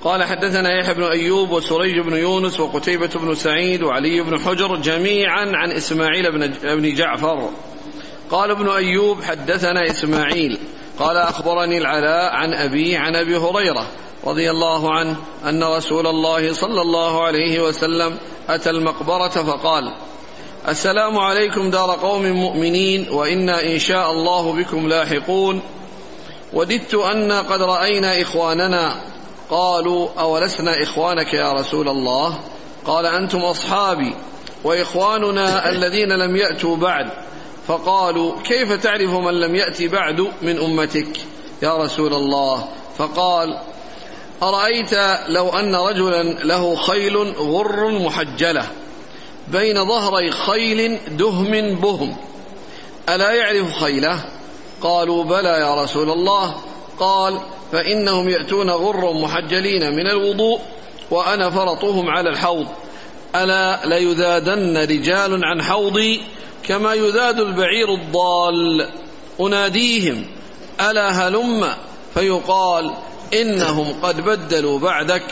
[0.04, 5.52] قال حدثنا يحيى بن أيوب وسريج بن يونس وقتيبة بن سعيد وعلي بن حجر جميعا
[5.54, 7.50] عن إسماعيل بن جعفر
[8.30, 10.58] قال ابن أيوب حدثنا إسماعيل
[10.98, 13.86] قال أخبرني العلاء عن أبي عن أبي هريرة
[14.24, 19.92] رضي الله عنه أن رسول الله صلى الله عليه وسلم أتى المقبرة فقال
[20.68, 25.60] السلام عليكم دار قوم مؤمنين وأنا إن شاء الله بكم لاحقون.
[26.52, 29.00] وددت أنا قد رأينا إخواننا.
[29.50, 32.38] قالوا أولسنا إخوانك يا رسول الله؟
[32.86, 34.14] قال أنتم أصحابي
[34.64, 37.10] وإخواننا الذين لم يأتوا بعد.
[37.68, 41.20] فقالوا كيف تعرف من لم يات بعد من أمتك
[41.62, 42.68] يا رسول الله؟
[42.98, 43.58] فقال
[44.42, 44.92] أرأيت
[45.28, 48.66] لو أن رجلا له خيل غر محجلة.
[49.52, 52.16] بين ظهري خيل دهم بهم.
[53.08, 54.24] ألا يعرف خيله؟
[54.82, 56.54] قالوا بلى يا رسول الله.
[56.98, 57.40] قال
[57.72, 60.60] فإنهم يأتون غر محجلين من الوضوء
[61.10, 62.66] وأنا فرطهم على الحوض.
[63.34, 66.22] ألا ليذادن رجال عن حوضي
[66.62, 68.88] كما يذاد البعير الضال.
[69.40, 70.24] أناديهم
[70.80, 71.68] ألا هلم؟
[72.14, 72.90] فيقال
[73.34, 75.22] إنهم قد بدلوا بعدك.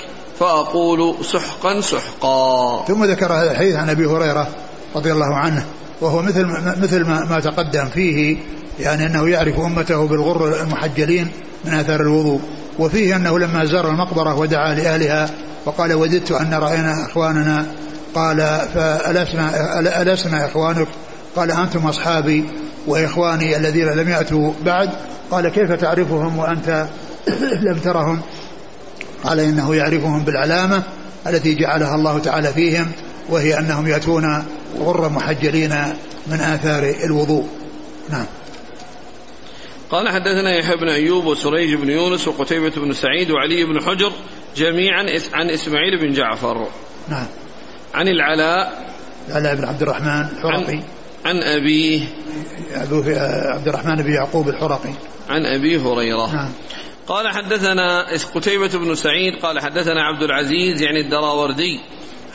[0.40, 2.84] فأقول سحقا سحقا.
[2.84, 4.48] ثم ذكر هذا الحديث عن أبي هريرة
[4.96, 5.64] رضي الله عنه
[6.00, 6.46] وهو مثل
[6.82, 8.36] مثل ما, ما تقدم فيه
[8.80, 11.28] يعني أنه يعرف أمته بالغر المحجلين
[11.64, 12.40] من آثار الوضوء
[12.78, 15.30] وفيه أنه لما زار المقبرة ودعا لأهلها
[15.66, 17.66] وقال وددت أن رأينا إخواننا.
[18.14, 18.36] قال
[18.74, 20.88] فألسنا ألسنا إخوانك.
[21.36, 22.44] قال أنتم أصحابي
[22.86, 24.90] وإخواني الذين لم يأتوا بعد.
[25.30, 26.86] قال كيف تعرفهم وأنت
[27.66, 28.20] لم ترهم؟
[29.24, 30.82] قال إنه يعرفهم بالعلامة
[31.26, 32.92] التي جعلها الله تعالى فيهم
[33.28, 34.44] وهي أنهم يأتون
[34.78, 35.74] غر محجلين
[36.26, 37.48] من آثار الوضوء.
[38.10, 38.26] نعم.
[39.90, 44.12] قال حدثنا يحيى بن أيوب وسريج بن يونس وقتيبة بن سعيد وعلي بن حجر
[44.56, 46.66] جميعا عن إسماعيل بن جعفر.
[47.08, 47.26] نعم.
[47.94, 48.88] عن العلاء.
[49.28, 50.76] العلاء بن عبد الرحمن الحرقي.
[50.76, 50.82] عن,
[51.24, 52.00] عن أبيه.
[52.74, 53.04] أبوه
[53.52, 54.92] عبد الرحمن بن يعقوب الحرقي.
[55.28, 56.34] عن أبي هريرة.
[56.34, 56.50] نعم.
[57.08, 61.80] قال حدثنا قتيبة بن سعيد قال حدثنا عبد العزيز يعني الدراوردي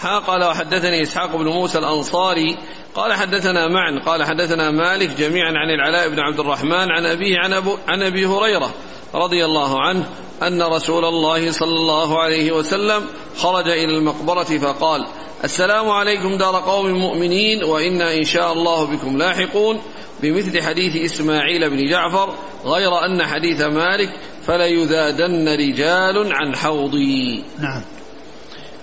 [0.03, 2.57] ها قال وحدثني إسحاق بن موسى الأنصاري
[2.95, 7.53] قال حدثنا معا قال حدثنا مالك جميعا عن العلاء بن عبد الرحمن عن أبيه عن,
[7.53, 8.73] أبو عن أبي هريرة
[9.15, 10.05] رضي الله عنه
[10.43, 13.05] أن رسول الله صلى الله عليه وسلم
[13.37, 15.07] خرج إلى المقبرة فقال
[15.43, 19.81] السلام عليكم دار قوم مؤمنين وإنا إن شاء الله بكم لاحقون
[20.21, 22.33] بمثل حديث إسماعيل بن جعفر
[22.65, 24.09] غير أن حديث مالك
[24.47, 27.43] فليذادن رجال عن حوضي.
[27.59, 27.81] نعم.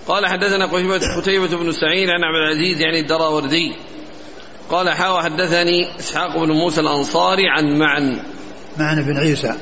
[0.07, 0.65] قال حدثنا
[1.17, 3.75] قتيبة بن سعيد عن عبد العزيز يعني الدراوردي.
[4.69, 8.23] قال حاوى حدثني إسحاق بن موسى الأنصاري عن معن.
[8.77, 9.55] معن بن عيسى.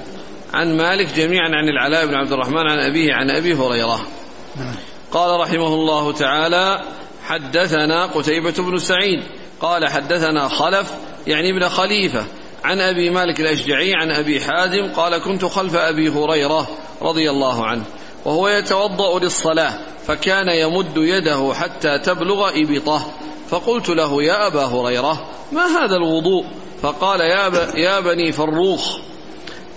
[0.54, 4.08] عن مالك جميعا عن العلاء بن عبد الرحمن عن أبيه عن أبي هريرة.
[4.56, 4.76] نعم.
[5.12, 6.82] قال رحمه الله تعالى
[7.24, 9.24] حدثنا قتيبة بن سعيد.
[9.62, 10.92] قال حدثنا خلف
[11.28, 12.26] يعني ابن خليفة.
[12.64, 16.68] عن أبي مالك الأشجعي عن أبي حازم قال كنت خلف أبي هريرة
[17.02, 17.84] رضي الله عنه
[18.26, 19.74] وهو يتوضأ للصلاة
[20.10, 23.12] فكان يمد يده حتى تبلغ إبطه.
[23.50, 26.46] فقلت له يا أبا هريرة ما هذا الوضوء؟
[26.82, 27.52] فقال يا.
[27.76, 28.98] يا بني فروخ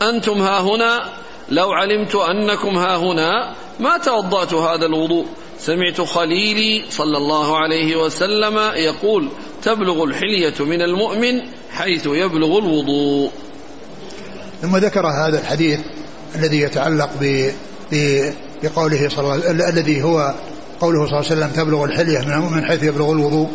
[0.03, 1.13] أنتم ها هنا؟
[1.49, 5.27] لو علمت أنكم ها هنا ما توضأت هذا الوضوء؟
[5.59, 9.29] سمعت خليلي صلى الله عليه وسلم يقول
[9.63, 13.31] تبلغ الحلية من المؤمن حيث يبلغ الوضوء.
[14.63, 15.81] ثم ذكر هذا الحديث
[16.35, 17.51] الذي يتعلق ب
[18.63, 20.35] بقوله صلى الله الذي هو
[20.81, 23.51] قوله صلى الله عليه وسلم تبلغ الحلية من حيث يبلغ الوضوء.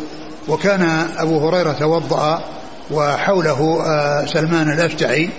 [0.48, 2.44] وكان أبو هريرة توضأ
[2.90, 5.30] وحوله آه، سلمان الأشجعي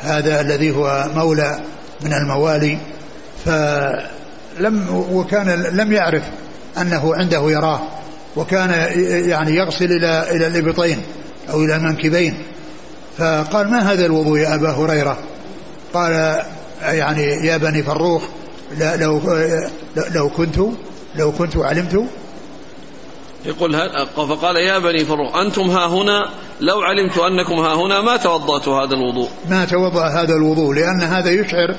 [0.00, 1.58] هذا الذي هو مولى
[2.00, 2.78] من الموالي.
[3.44, 6.22] فلم وكان لم يعرف
[6.80, 7.80] أنه عنده يراه
[8.36, 8.70] وكان
[9.28, 11.02] يعني يغسل إلى إلى الإبطين
[11.50, 12.42] أو إلى المنكبين.
[13.18, 15.18] فقال ما هذا الوضوء يا أبا هريرة؟
[15.94, 16.42] قال
[16.82, 18.22] يعني يا بني فروخ
[18.76, 19.22] لو
[20.14, 20.58] لو كنت
[21.16, 22.04] لو كنت علمت.
[23.46, 28.68] يقول فقال يا بني فروخ أنتم ها هنا لو علمت أنكم ها هنا ما توضأت
[28.68, 29.28] هذا الوضوء.
[29.50, 31.74] ما توضأ هذا الوضوء لأن هذا يشعر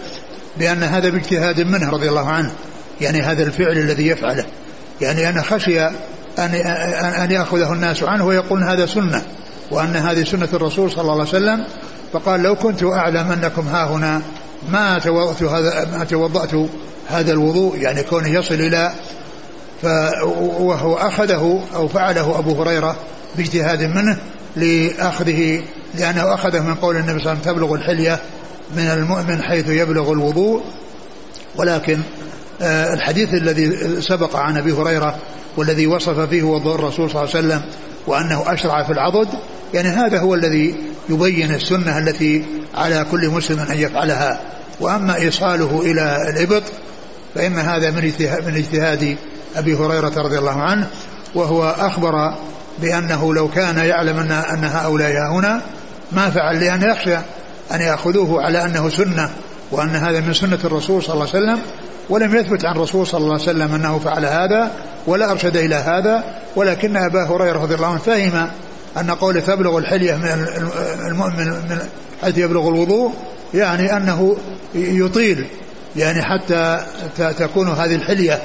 [0.58, 2.52] بأن هذا باجتهاد منه رضي الله عنه
[3.02, 4.46] يعني هذا الفعل الذي يفعله.
[5.02, 5.82] يعني أنا خشي
[6.40, 6.54] أن
[7.24, 9.26] أن يأخذه الناس عنه ويقولون هذا سنة.
[9.72, 11.66] وأن هذه سنة الرسول صلى الله عليه وسلم
[12.14, 14.22] فقال لو كنت أعلم أنكم ها هنا
[14.70, 16.70] ما توضأت هذا ما توضأت
[17.08, 18.92] هذا الوضوء يعني كونه يصل إلى
[20.60, 22.96] وهو أخذه أو فعله أبو هريرة
[23.38, 24.18] باجتهاد منه
[24.56, 25.62] لأخذه
[25.96, 28.20] لأنه أخذه من قول النبي صلى الله عليه وسلم تبلغ الحلية
[28.76, 30.64] من المؤمن حيث يبلغ الوضوء.
[31.56, 32.00] ولكن
[32.62, 35.16] آه، الحديث الذي سبق عن أبي هريرة
[35.58, 37.62] والذي وصف فيه وضوء الرسول صلى الله عليه وسلم
[38.10, 39.28] وأنه أشرع في العضد
[39.74, 40.76] يعني هذا هو الذي
[41.10, 42.46] يبين السنة التي
[42.76, 44.40] على كل مسلم أن يفعلها.
[44.80, 46.64] وأما إيصاله إلى الإبط
[47.36, 48.14] فإن هذا من
[48.46, 49.18] من اجتهاد
[49.56, 50.88] أبي هريرة رضي الله عنه
[51.36, 52.34] وهو أخبر
[52.82, 55.62] بأنه لو كان يعلم أن أن هؤلاء هنا
[56.12, 57.18] ما فعل لأن يخشى
[57.72, 59.30] أن يأخذوه على أنه سنة
[59.72, 61.60] وأن هذا من سنة الرسول صلى الله عليه وسلم.
[62.10, 64.72] ولم يثبت عن الرسول صلى الله عليه وسلم أنه فعل هذا
[65.08, 66.24] ولا أرشد إلى هذا
[66.56, 68.50] ولكن أبا هريرة رضي الله عنه فهم
[68.98, 70.46] أن قول تبلغ الحلية من
[71.08, 71.80] المؤمن من
[72.22, 73.14] حيث يبلغ الوضوء
[73.54, 74.38] يعني أنه
[74.76, 75.46] يطيل
[75.96, 76.86] يعني حتى
[77.18, 78.42] تكون هذه الحلية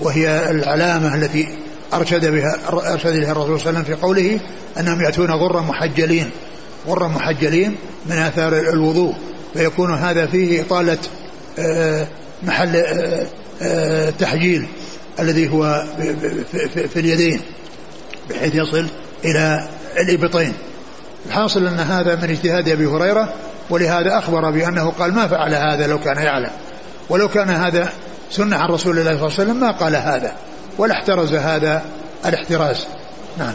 [0.00, 1.48] وهي العلامة التي
[1.94, 4.40] أرشد بها أرشد لها الرسول صلى الله عليه وسلم في قوله
[4.80, 6.30] أنهم يأتون غرا محجلين.
[6.88, 7.76] غرا محجلين
[8.06, 9.14] من آثار الوضوء
[9.54, 10.98] فيكون هذا فيه إطالة
[11.58, 12.06] آه،
[12.42, 13.26] محل آه،
[13.62, 14.66] آه، تحجيل
[15.20, 15.84] الذي هو
[16.92, 17.40] في اليدين
[18.30, 18.86] بحيث يصل
[19.24, 19.68] إلى
[19.98, 20.52] الإبطين.
[21.26, 23.34] الحاصل أن هذا من اجتهاد أبي هريرة
[23.70, 26.50] ولهذا أخبر بأنه قال ما فعل هذا لو كان يعلم.
[27.08, 27.92] ولو كان هذا
[28.30, 30.32] سنة عن رسول الله صلى الله عليه وسلم ما قال هذا
[30.78, 31.84] ولا احترز هذا
[32.26, 32.86] الاحتراز.
[33.38, 33.54] نعم.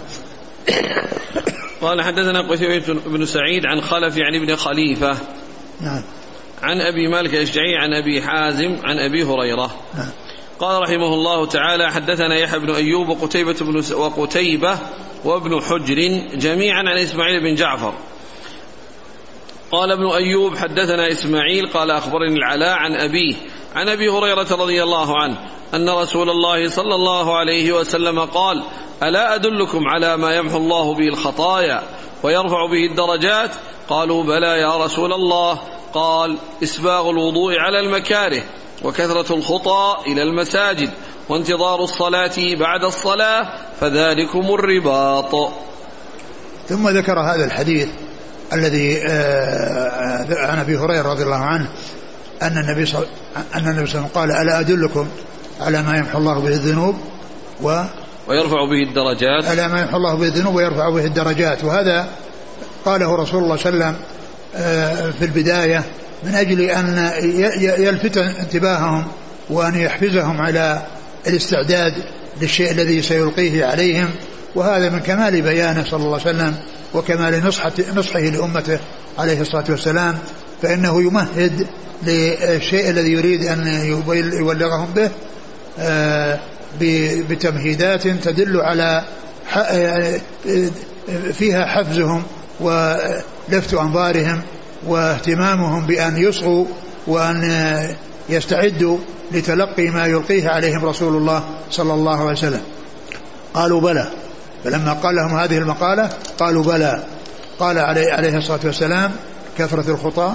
[1.82, 5.18] قال حدثنا قتيبة بن سعيد عن خلف يعني ابن خليفة.
[5.82, 6.02] نعم.
[6.62, 9.72] عن أبي مالك الأشجعي عن أبي حازم عن أبي هريرة.
[9.98, 10.10] نعم
[10.60, 14.78] قال رحمه الله تعالى حدثنا يحيى بن أيوب وقتيبة بن وقتيبة
[15.26, 17.94] وابن حجر جميعا عن إسماعيل بن جعفر.
[19.72, 23.36] قال ابن أيوب حدثنا إسماعيل قال أخبرني العلاء عن أبيه
[23.76, 25.38] عن أبي هريرة رضي الله عنه
[25.74, 28.64] أن رسول الله صلى الله عليه وسلم قال
[29.04, 31.84] ألا أدلكم على ما يمحو الله به الخطايا
[32.24, 33.52] ويرفع به الدرجات؟
[33.90, 35.60] قالوا بلى يا رسول الله
[35.94, 38.44] قال إسباغ الوضوء على المكاره
[38.84, 40.90] وكثرة الخطى إلى المساجد
[41.30, 45.52] وانتظار الصلاة بعد الصلاة فذلكم الرباط.
[46.70, 47.90] ثم ذكر هذا الحديث
[48.54, 51.70] الذي آه، عن أبي هريرة رضي الله عنه
[52.42, 53.06] أن النبي صلى
[53.56, 55.08] أن النبي صلى الله عليه وسلم قال ألا أدلكم
[55.62, 56.96] على ما يمحو الله به الذنوب
[57.62, 57.84] و
[58.28, 59.46] ويرفع به الدرجات.
[59.46, 61.64] على ما يمحو الله به الذنوب ويرفع به الدرجات.
[61.64, 62.08] وهذا
[62.86, 64.11] قاله رسول الله صلى الله عليه وسلم آه،
[65.20, 65.84] في البداية
[66.24, 67.12] من أجل أن
[67.60, 69.08] يلفت انتباههم
[69.50, 70.82] وأن يحفزهم على
[71.28, 71.94] الاستعداد
[72.42, 74.10] للشيء الذي سيلقيه عليهم.
[74.56, 76.56] وهذا من كمال بيانه صلى الله عليه وسلم
[76.94, 77.46] وكمال
[77.96, 78.80] نصحه لأمته
[79.18, 80.18] عليه الصلاة والسلام.
[80.62, 81.68] فإنه يمهد
[82.04, 83.68] للشيء الذي يريد أن
[84.34, 85.10] يبلغهم به
[85.80, 86.40] آه،
[87.30, 89.04] بتمهيدات تدل على
[89.56, 90.20] آه،
[91.34, 92.24] فيها حفزهم
[93.52, 94.42] ولفت أنظارهم
[94.88, 96.66] واهتمامهم بأن يصغوا
[97.08, 97.96] وأن
[98.30, 98.98] يستعدوا
[99.32, 102.62] لتلقي ما يلقيه عليهم رسول الله صلى الله عليه وسلم.
[103.54, 104.08] قالوا بلى.
[104.64, 106.10] فلما قال لهم هذه المقالة
[106.40, 107.04] قالوا بلى.
[107.60, 109.12] قال عليه, عليه الصلاة والسلام
[109.58, 110.34] كثرة الخطى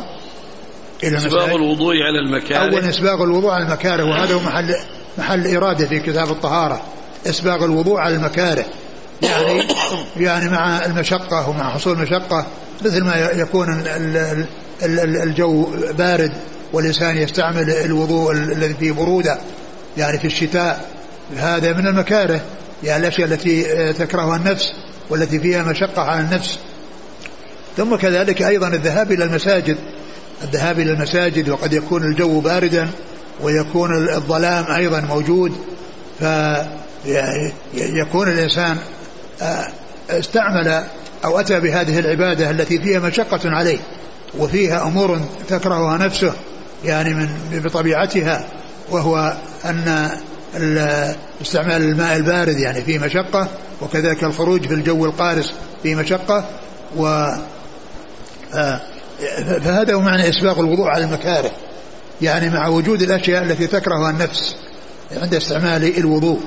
[1.04, 2.58] إلى إسباغ الوضوء على المكاره.
[2.58, 4.74] أول إسباغ الوضوء على المكاره وهذا هو محل
[5.18, 6.80] محل إرادة في كتاب الطهارة.
[7.26, 8.64] إسباغ الوضوء على المكاره.
[9.22, 9.62] يعني
[10.26, 12.46] يعني مع المشقة ومع حصول المشقة
[12.84, 13.84] مثل ما يكون
[14.82, 15.66] الجو
[15.98, 16.32] بارد
[16.72, 19.38] والإنسان يستعمل الوضوء الذي فيه برودة
[19.96, 20.90] يعني في الشتاء.
[21.36, 22.40] هذا من المكاره
[22.84, 24.72] يعني الأشياء التي آه، تكرهها النفس
[25.10, 26.58] والتي فيها مشقة على النفس.
[27.76, 29.76] ثم كذلك أيضا الذهاب إلى المساجد.
[30.42, 32.88] الذهاب إلى المساجد وقد يكون الجو باردا
[33.42, 35.52] ويكون الظلام أيضا موجود.
[37.04, 38.95] فيكون الإنسان آه،
[40.10, 40.84] استعمل
[41.24, 43.78] أو أتى بهذه العبادة التي فيها مشقة عليه
[44.38, 46.32] وفيها أمور تكرهها نفسه
[46.84, 48.46] يعني من بطبيعتها
[48.90, 50.10] وهو أن
[51.42, 53.48] استعمال الماء البارد يعني فيه مشقة
[53.82, 56.44] وكذلك الخروج في الجو القارس فيه مشقة
[56.96, 57.06] و
[58.54, 58.80] آه،
[59.64, 61.50] فهذا هو معنى إسباغ الوضوء على المكاره
[62.22, 64.56] يعني مع وجود الأشياء التي تكرهها النفس
[65.22, 66.40] عند استعمال الوضوء.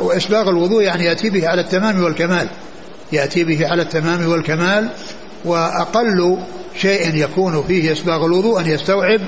[0.00, 2.48] وإسباغ الوضوء يعني يأتي به على التمام والكمال.
[3.12, 4.88] يأتي به على التمام والكمال
[5.44, 6.38] وأقل
[6.80, 9.20] شيء يكون فيه إسباغ الوضوء أن يستوعب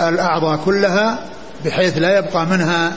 [0.00, 1.18] الأعضاء كلها
[1.64, 2.92] بحيث لا يبقى منها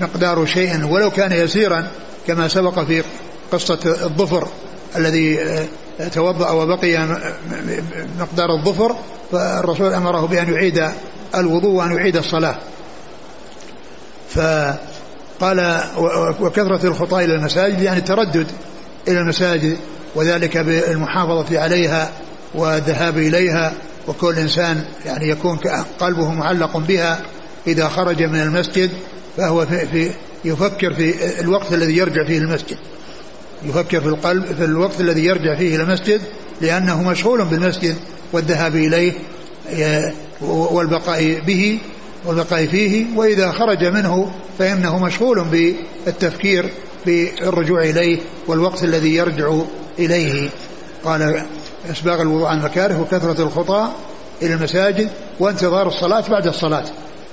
[0.00, 1.86] مقدار شيء ولو كان يسيرا
[2.26, 3.02] كما سبق في
[3.52, 4.48] قصة الظفر
[4.96, 5.38] الذي
[6.12, 7.06] توضأ وبقي
[8.20, 8.96] مقدار الظفر
[9.32, 10.88] فالرسول أمره بأن يعيد
[11.34, 12.56] الوضوء وأن يعيد الصلاة.
[15.40, 15.80] فقال
[16.40, 18.46] وكثرة الخطى إلى المساجد يعني التردد
[19.08, 19.76] إلى المساجد
[20.14, 22.10] وذلك بالمحافظة عليها
[22.54, 23.72] والذهاب إليها
[24.08, 25.58] وكل إنسان يعني يكون
[26.00, 27.20] قلبه معلق بها
[27.66, 28.90] إذا خرج من المسجد
[29.36, 30.10] فهو في, في
[30.44, 32.76] يفكر في الوقت الذي يرجع فيه المسجد.
[33.64, 36.20] يفكر في القلب في الوقت الذي يرجع فيه إلى المسجد
[36.60, 37.96] لأنه مشغول بالمسجد
[38.32, 39.12] والذهاب إليه
[40.40, 41.78] والبقاء به
[42.26, 46.70] والبقاء فيه وإذا خرج منه فإنه مشغول بالتفكير
[47.06, 49.54] بالرجوع إليه والوقت الذي يرجع
[49.98, 50.50] إليه.
[51.04, 51.42] قال
[51.90, 53.88] إسباغ الوضوء عن المكاره وكثرة الخطى
[54.42, 55.08] إلى المساجد
[55.40, 56.84] وانتظار الصلاة بعد الصلاة.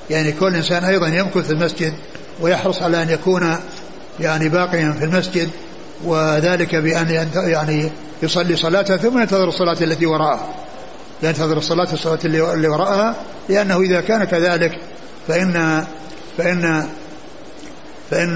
[0.09, 1.93] يعني كل إنسان أيضا يمكث في المسجد
[2.41, 3.55] ويحرص على أن يكون
[4.19, 5.49] يعني باقيا في المسجد
[6.03, 7.89] وذلك بأن يعني
[8.23, 10.05] يصلي صلاته ثم ينتظر الصلاة التي
[11.23, 13.15] وراءها ينتظر الصلاة الصلاة اللي وراءها
[13.49, 14.71] لأنه إذا كان كذلك
[15.27, 15.85] فإن
[16.37, 16.89] فإن
[18.11, 18.35] فإن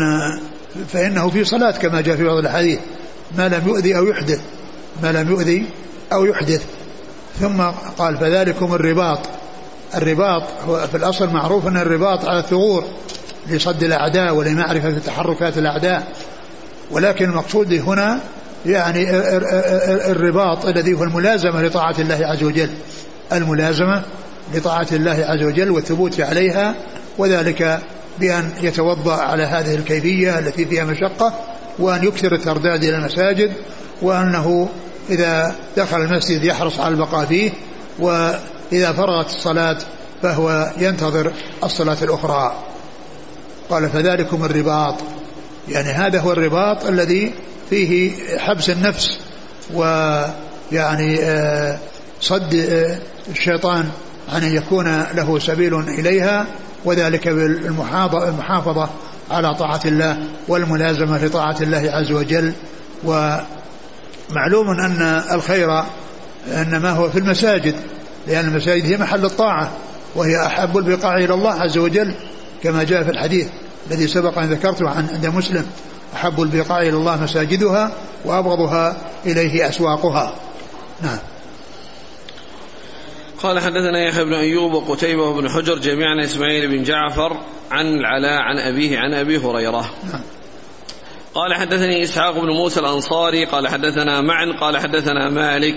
[0.94, 2.80] فإنه في صلاة كما جاء في بعض الأحاديث.
[3.38, 4.42] ما لم يؤذي أو يحدث
[5.04, 5.70] ما لم يؤذي
[6.14, 6.66] أو يحدث.
[7.40, 7.62] ثم
[7.98, 9.20] قال فذلكم الرباط.
[9.96, 12.84] الرباط هو في الأصل معروف أن الرباط على الثغور
[13.48, 16.08] لصد الأعداء ولمعرفة تحركات الأعداء.
[16.92, 18.20] ولكن المقصود هنا
[18.66, 19.10] يعني
[20.12, 22.70] الرباط الذي هو الملازمة لطاعة الله عز وجل.
[23.34, 24.04] الملازمة
[24.54, 26.76] لطاعة الله عز وجل والثبوت عليها
[27.18, 27.80] وذلك
[28.20, 31.34] بأن يتوضأ على هذه الكيفية التي فيها مشقة
[31.80, 33.52] وأن يكثر الترداد إلى المساجد
[34.02, 34.70] وأنه
[35.10, 37.52] إذا دخل المسجد يحرص على البقاء فيه
[38.00, 39.78] وإذا فرغت الصلاة
[40.22, 42.56] فهو ينتظر الصلاة الأخرى.
[43.70, 44.96] قال فذلكم الرباط.
[45.70, 47.34] يعني هذا هو الرباط الذي
[47.70, 49.20] فيه حبس النفس
[49.74, 51.80] ويعني آه،
[52.22, 52.98] صد آه،
[53.32, 53.86] الشيطان
[54.34, 56.46] عن أن يكون له سبيل إليها
[56.86, 58.90] وذلك بالمحافظة
[59.32, 62.54] على طاعة الله والملازمة لطاعة الله عز وجل.
[63.04, 65.02] ومعلوم أن
[65.32, 65.84] الخير
[66.54, 67.76] إنما هو في المساجد
[68.28, 69.72] لأن المساجد هي محل الطاعة
[70.16, 72.14] وهي أحب البقاع إلى الله عز وجل
[72.64, 73.48] كما جاء في الحديث
[73.92, 75.66] الذي سبق أن ذكرته عن عند مسلم.
[76.16, 77.92] أحب البقاع إلى الله مساجدها
[78.26, 80.36] وأبغضها إليه أسواقها.
[81.02, 81.18] نعم.
[83.44, 87.38] قال حدثنا يحيى بن أيوب وقتيبة بن حجر جميعا إسماعيل بن جعفر
[87.72, 89.90] عن العلاء عن أبيه عن أبي هريرة.
[90.04, 90.22] نعم.
[91.34, 95.76] قال حدثني إسحاق بن موسى الأنصاري قال حدثنا معن قال حدثنا مالك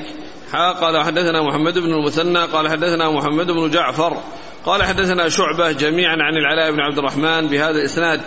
[0.52, 4.16] قال حدثنا محمد بن المثنى قال حدثنا محمد بن جعفر
[4.64, 8.20] قال حدثنا شعبة جميعا عن العلاء بن عبد الرحمن بهذا الإسناد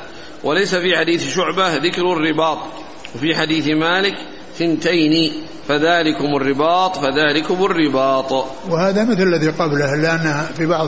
[0.43, 2.57] وليس في حديث شعبة ذكر الرباط
[3.15, 4.13] وفي حديث مالك
[4.57, 5.31] ثنتين
[5.67, 8.31] فذلكم الرباط فذلكم الرباط.
[8.69, 10.87] وهذا مثل الذي قبله لأن في بعض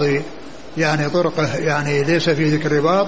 [0.78, 3.08] يعني طرقه يعني ليس فيه ذكر الرباط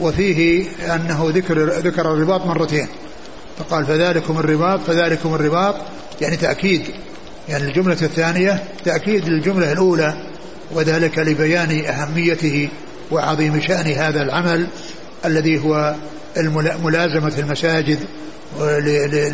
[0.00, 2.88] وفيه أنه ذكر ذكر الرباط مرتين.
[3.58, 5.74] فقال فذلكم الرباط فذلكم الرباط
[6.20, 6.82] يعني تأكيد
[7.48, 10.14] يعني الجملة الثانية تأكيد للجملة الأولى
[10.70, 12.68] وذلك لبيان أهميته
[13.10, 14.66] وعظيم شأن هذا العمل
[15.24, 15.94] الذي هو
[16.82, 17.98] ملازمة المساجد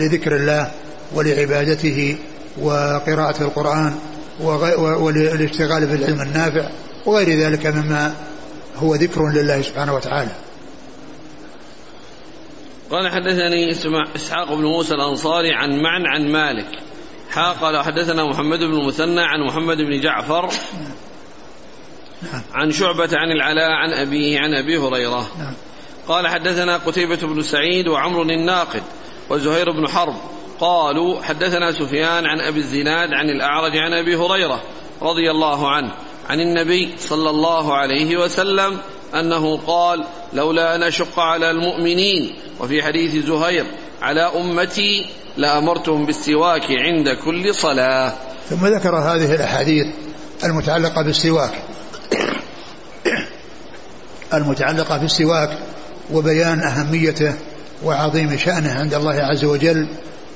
[0.00, 0.70] لذكر الله
[1.14, 2.16] ولعبادته
[2.60, 3.94] وقراءة القرآن
[4.40, 6.70] والاشتغال بالعلم النافع
[7.06, 8.14] وغير ذلك مما
[8.76, 10.30] هو ذكر لله سبحانه وتعالى.
[12.90, 13.70] قال حدثني
[14.16, 16.66] إسحاق بن موسى الأنصاري عن معن عن مالك.
[17.30, 20.48] حا قال حدثنا محمد بن المثنى عن محمد بن جعفر
[22.54, 25.30] عن شعبة عن العلاء عن أبيه عن أبي هريرة.
[26.08, 28.82] قال حدثنا قتيبة بن سعيد وعمر الناقد
[29.30, 30.14] وزهير بن حرب
[30.60, 34.62] قالوا حدثنا سفيان عن أبي الزناد عن الأعرج عن أبي هريرة
[35.02, 35.92] رضي الله عنه
[36.28, 38.78] عن النبي صلى الله عليه وسلم
[39.14, 43.66] أنه قال لولا أن أشق على المؤمنين وفي حديث زهير
[44.02, 45.06] على أمتي
[45.36, 48.12] لأمرتهم بالسواك عند كل صلاة.
[48.48, 49.86] ثم ذكر هذه الأحاديث
[50.44, 51.62] المتعلقة بالسواك.
[54.34, 55.50] المتعلقة بالسواك
[56.12, 57.34] وبيان أهميته
[57.84, 59.88] وعظيم شأنه عند الله عز وجل.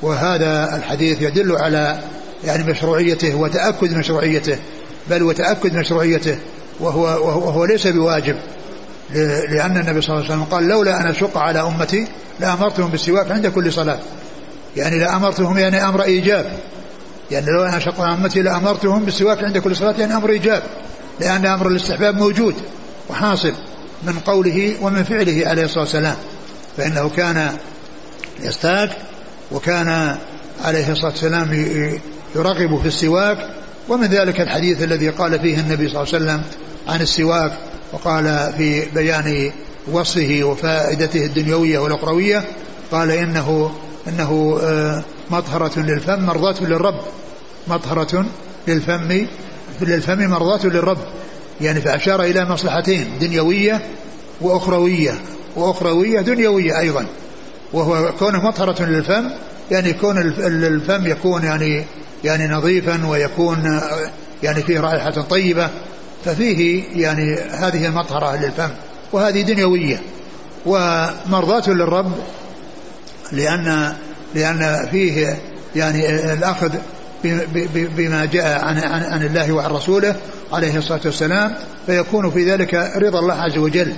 [0.03, 1.99] وهذا الحديث يدل على
[2.45, 4.59] يعني مشروعيته وتأكد مشروعيته
[5.11, 6.39] بل وتأكد مشروعيته
[6.81, 8.37] وهو, وهو, ليس بواجب.
[9.51, 12.07] لأن النبي صلى الله عليه وسلم قال لولا أن أشق على أمتي
[12.41, 13.99] لأمرتهم بالسواك عند كل صلاة.
[14.77, 16.53] يعني لأمرتهم يعني أمر إيجاب.
[17.31, 20.63] يعني لو أن أشق على أمتي لأمرتهم بالسواك عند كل صلاة يعني أمر إيجاب
[21.21, 22.55] لأن أمر الاستحباب موجود
[23.11, 23.53] وحاصل.
[24.07, 26.17] من قوله ومن فعله عليه الصلاة والسلام
[26.77, 27.57] فإنه كان
[28.41, 28.91] يستاك
[29.53, 30.17] وكان
[30.65, 31.53] عليه الصلاة والسلام
[32.37, 33.39] يرغب في السواك
[33.89, 36.43] ومن ذلك الحديث الذي قال فيه النبي صلى الله عليه وسلم
[36.89, 37.53] عن السواك
[37.93, 39.53] وقال في بيان
[39.93, 42.45] وصفه وفائدته الدنيوية والأخروية
[42.93, 43.71] قال إنه
[44.09, 47.01] إنه آه، مطهرة للفم مرضاة للرب
[47.69, 48.27] مطهرة
[48.69, 49.27] للفم
[49.81, 50.99] للفم مرضاة للرب.
[51.61, 53.81] يعني فأشار إلى مصلحتين دنيوية
[54.41, 55.15] وأخروية.
[55.57, 57.07] وأخروية دنيوية أيضا.
[57.73, 59.31] وهو كونه مطهرة للفم
[59.71, 61.85] يعني كون الفم يكون يعني
[62.25, 63.81] يعني نظيفا ويكون
[64.43, 65.71] يعني فيه رائحة طيبة.
[66.25, 68.71] ففيه يعني هذه المطهرة للفم.
[69.13, 70.01] وهذه دنيوية.
[70.67, 72.13] ومرضاة للرب
[73.33, 73.95] لأن
[74.35, 75.39] لأن فيه
[75.77, 76.75] يعني الأخذ
[77.97, 80.17] بما جاء عن, عن, الله وعن رسوله
[80.53, 81.55] عليه الصلاة والسلام
[81.87, 83.93] فيكون في ذلك رضا الله عز وجل.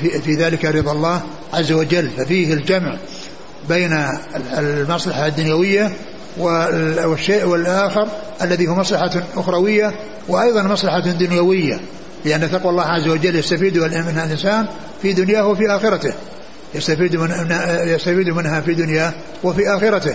[0.00, 1.22] في, في ذلك رضا الله
[1.52, 2.10] عز وجل.
[2.10, 2.96] ففيه الجمع
[3.68, 4.06] بين
[4.58, 5.92] المصلحة الدنيوية
[6.38, 8.08] والشيء والآخر
[8.42, 9.92] الذي هو مصلحة أخروية
[10.28, 11.80] وأيضا مصلحة دنيوية.
[12.24, 14.66] لأن تقوى الله عز وجل يستفيد منها الإنسان
[15.02, 16.12] في دنياه وفي آخرته.
[16.74, 17.30] يستفيد من
[17.84, 19.12] يستفيد منها في دنياه
[19.44, 20.14] وفي آخرته.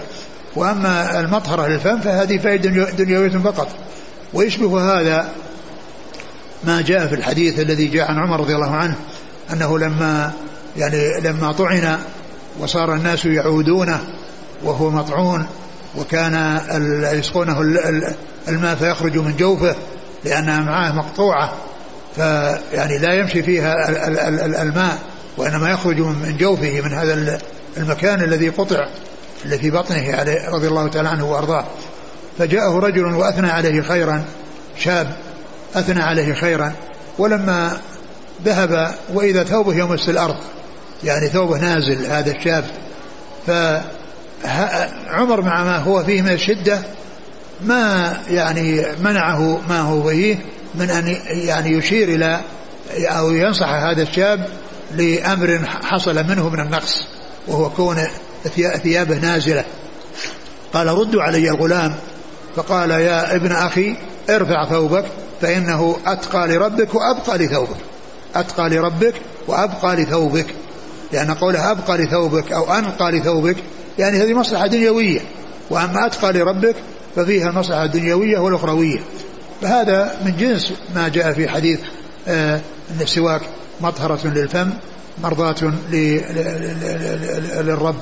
[0.56, 3.68] وأما المطهرة للفم فهذه فائدة دنيوية فقط.
[4.34, 5.30] ويشبه هذا
[6.64, 8.96] ما جاء في الحديث الذي جاء عن عمر رضي الله عنه
[9.54, 10.32] أنه لما
[10.78, 11.98] يعني لما طعن
[12.60, 14.00] وصار الناس يعودونه
[14.64, 15.46] وهو مطعون
[15.98, 16.60] وكان
[17.14, 17.62] يسقونه
[18.48, 19.76] الماء فيخرج من جوفه
[20.26, 21.54] لأنها معاه مقطوعة
[22.16, 23.74] فيعني لا يمشي فيها
[24.62, 24.98] الماء
[25.38, 27.40] وإنما يخرج من جوفه من هذا
[27.78, 28.88] المكان الذي قطع.
[29.46, 31.66] اللي في بطنه عليه رضي الله تعالى عنه وأرضاه.
[32.40, 34.24] فجاءه رجل وأثنى عليه خيرا
[34.78, 35.16] شاب
[35.76, 36.74] أثنى عليه خيرا.
[37.18, 37.78] ولما
[38.46, 40.36] ذهب وإذا ثوبه يمس الأرض
[41.04, 42.66] يعني ثوبه نازل هذا الشاب
[43.48, 46.80] فعمر مع ما هو فيه من الشدة
[47.62, 50.38] ما يعني منعه ما هو فيه
[50.76, 52.42] من أن يعني يشير إلى
[52.92, 54.48] أو ينصح هذا الشاب
[54.96, 57.08] لأمر حصل منه من النقص
[57.48, 57.98] وهو كون
[58.84, 59.64] ثيابه نازلة
[60.74, 61.96] قال ردوا علي الغلام
[62.56, 63.96] فقال يا ابن أخي
[64.30, 65.06] ارفع ثوبك
[65.42, 67.78] فإنه أتقى لربك وأبقى لثوبك
[68.36, 69.14] أتقى لربك
[69.48, 70.46] وأبقى لثوبك
[71.12, 73.58] لأن قوله أبقى لثوبك أو أنقى لثوبك
[74.00, 75.20] يعني هذه مصلحة دنيوية
[75.70, 76.76] وأما أتقى لربك
[77.16, 79.00] ففيها المصلحة الدنيوية والأخروية
[79.62, 81.80] فهذا من جنس ما جاء في حديث
[82.28, 83.42] آه أن السواك
[83.82, 84.70] مطهرة للفم
[85.24, 85.56] مرضاة
[87.62, 87.96] للرب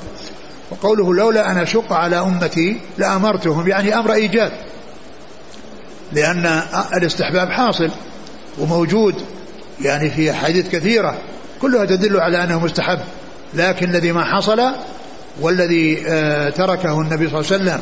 [0.71, 4.51] وقوله لولا أن أشق على أمتي لأمرتهم يعني أمر إيجاب
[6.13, 6.61] لأن
[6.93, 7.89] الاستحباب حاصل
[8.59, 9.15] وموجود
[9.81, 11.17] يعني في حديث كثيرة
[11.61, 12.99] كلها تدل على أنه مستحب
[13.53, 14.61] لكن الذي ما حصل
[15.41, 17.81] والذي آه، تركه النبي صلى الله عليه وسلم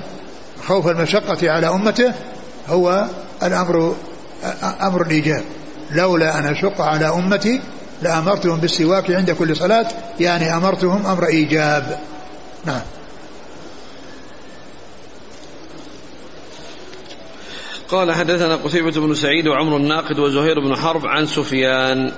[0.64, 2.14] خوف المشقة على أمته
[2.70, 3.06] هو
[3.44, 3.96] الأمر
[4.44, 5.44] آه، أمر الإيجاب.
[5.92, 7.62] لولا أن أشق على أمتي
[8.02, 9.88] لأمرتهم بالسواك عند كل صلاة
[10.20, 12.00] يعني أمرتهم أمر إيجاب.
[12.66, 12.82] نعم.
[17.90, 22.12] قال حدثنا قتيبة بن سعيد وعمر الناقد وزهير بن حرب عن سفيان.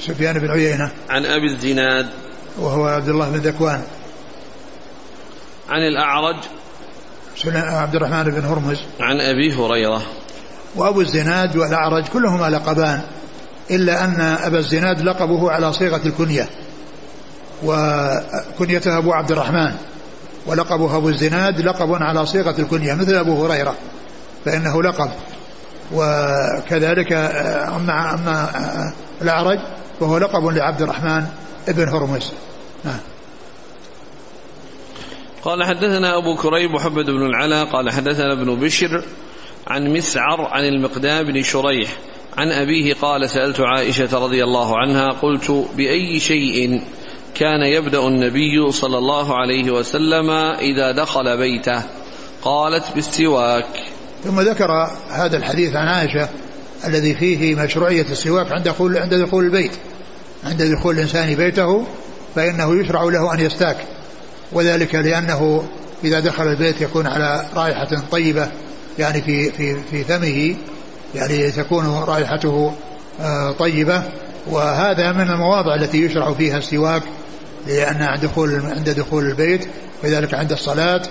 [0.00, 0.92] سفيان بن عيينة.
[1.10, 2.06] عن أبي الزناد.
[2.58, 3.82] وهو عبد الله بن ذكوان.
[5.68, 6.36] عن الأعرج.
[7.54, 8.78] عبد الرحمن بن هرمز.
[9.00, 10.02] عن أبي هريرة.
[10.74, 13.00] وأبو الزناد والأعرج كلهما لقبان
[13.70, 16.48] إلا أن أبا الزناد لقبه على صيغة الكنية.
[17.64, 19.72] وكنيته أبو عبد الرحمن
[20.46, 23.74] ولقبه أبو الزناد لقب على صيغة الكنية مثل أبو هريرة
[24.44, 25.10] فإنه لقب.
[25.92, 28.50] وكذلك أما أما
[29.22, 29.58] الأعرج
[30.00, 31.26] وهو لقب لعبد الرحمن
[31.68, 32.32] ابن هرمز.
[32.84, 33.00] نعم.
[35.44, 39.04] قال حدثنا أبو كريب محمد بن العلا قال حدثنا ابن بشر
[39.66, 41.90] عن مسعر عن المقدام بن شريح
[42.36, 46.82] عن أبيه قال سألت عائشة رضي الله عنها قلت بأي شيء
[47.34, 50.30] كان يبدأ النبي صلى الله عليه وسلم
[50.60, 51.82] إذا دخل بيته.
[52.42, 53.66] قالت بالسواك
[54.24, 56.28] ثم ذكر هذا الحديث عن عائشة
[56.86, 59.72] الذي فيه مشروعية السواك عند دخول عند دخول البيت.
[60.44, 61.86] عند دخول الإنسان بيته
[62.34, 63.76] فإنه يشرع له أن يستاك.
[64.52, 65.64] وذلك لأنه
[66.04, 68.48] إذا دخل البيت يكون على رائحة طيبة
[68.98, 70.56] يعني في في في فمه
[71.14, 72.74] يعني تكون رائحته
[73.20, 74.02] آه، طيبة.
[74.50, 77.02] وهذا من المواضع التي يشرع فيها السواك.
[77.66, 79.68] لأن عند دخول عند دخول البيت
[80.04, 81.02] وذلك عند الصلاة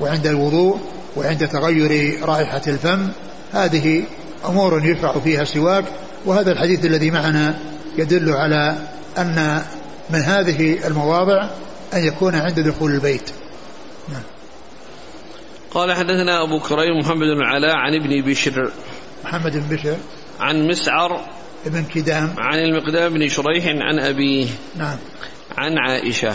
[0.00, 0.80] وعند الوضوء
[1.16, 3.08] وعند تغير رائحة الفم.
[3.52, 4.04] هذه
[4.48, 5.84] أمور يشرع فيها السواك.
[6.26, 7.58] وهذا الحديث الذي معنا
[7.98, 8.76] يدل على
[9.18, 9.62] أن
[10.10, 11.48] من هذه المواضع
[11.94, 13.30] أن يكون عند دخول البيت.
[14.08, 14.22] نعم.
[15.70, 18.70] قال حدثنا أبو كريم محمد بن العلاء عن ابن بشر.
[19.24, 19.96] محمد بن بشر.
[20.40, 21.20] عن مسعر
[21.66, 22.34] ابن كدام.
[22.38, 24.46] عن المقدام بن شريح عن أبيه.
[24.76, 24.96] نعم.
[25.60, 26.34] عن عائشة.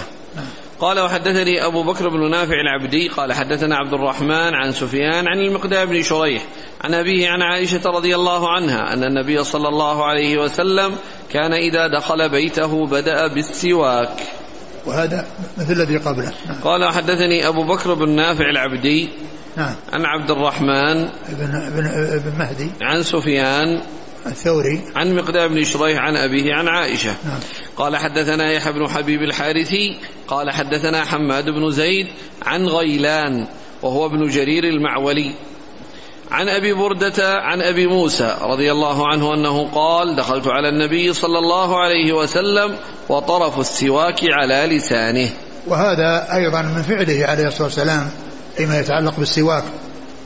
[0.80, 5.89] قال وحدثني أبو بكر بن نافع العبدي قال حدثنا عبد الرحمن عن سفيان عن المقدام
[5.89, 6.43] بن شريح
[6.84, 10.95] عن أبيه عن عائشة رضي الله عنها أن النبي صلى الله عليه وسلم
[11.32, 14.19] كان إذا دخل بيته بدأ بالسواك.
[14.86, 15.26] وهذا
[15.57, 16.34] مثل الذي قبله.
[16.47, 16.57] نعم.
[16.63, 19.09] قال حدثني أبو بكر بن نافع العبدي
[19.57, 19.76] نعم.
[19.93, 22.69] عن عبد الرحمن بن, بن, بن مهدي.
[22.82, 23.82] عن سفيان
[24.26, 24.82] الثوري.
[24.95, 27.15] عن مقدام بن شريح عن أبيه عن عائشة.
[27.26, 27.39] نعم.
[27.78, 29.97] قال حدثنا يحيى بن حبيب الحارثي
[30.28, 32.07] قال حدثنا حماد بن زيد
[32.45, 33.47] عن غيلان
[33.82, 35.36] وهو ابن جرير المعولي.
[36.32, 41.39] عن أبي بردة عن أبي موسى رضي الله عنه أنه قال دخلت على النبي صلى
[41.39, 42.76] الله عليه وسلم
[43.09, 45.30] وطرف السواك على لسانه.
[45.67, 48.09] وهذا أيضا من فعله عليه الصلاة والسلام
[48.57, 49.63] فيما يتعلق بالسواك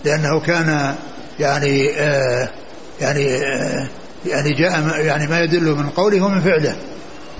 [0.05, 0.95] لأنه كان
[1.39, 2.49] يعني آه
[3.01, 3.87] يعني آه
[4.25, 6.75] يعني جاء يعني ما يدل من قوله ومن فعله.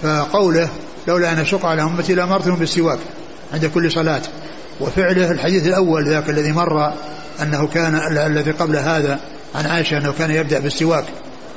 [0.04, 0.70] فقوله
[1.08, 3.00] لولا أن أشق على أمتي لامرتهم بالسواك
[3.54, 4.22] عند كل صلاة.
[4.82, 6.94] وفعله الحديث الأول ذاك الذي مر
[7.42, 9.20] أنه كان الذي قبل هذا
[9.56, 11.06] عن عائشة أنه كان يبدأ بالسواك.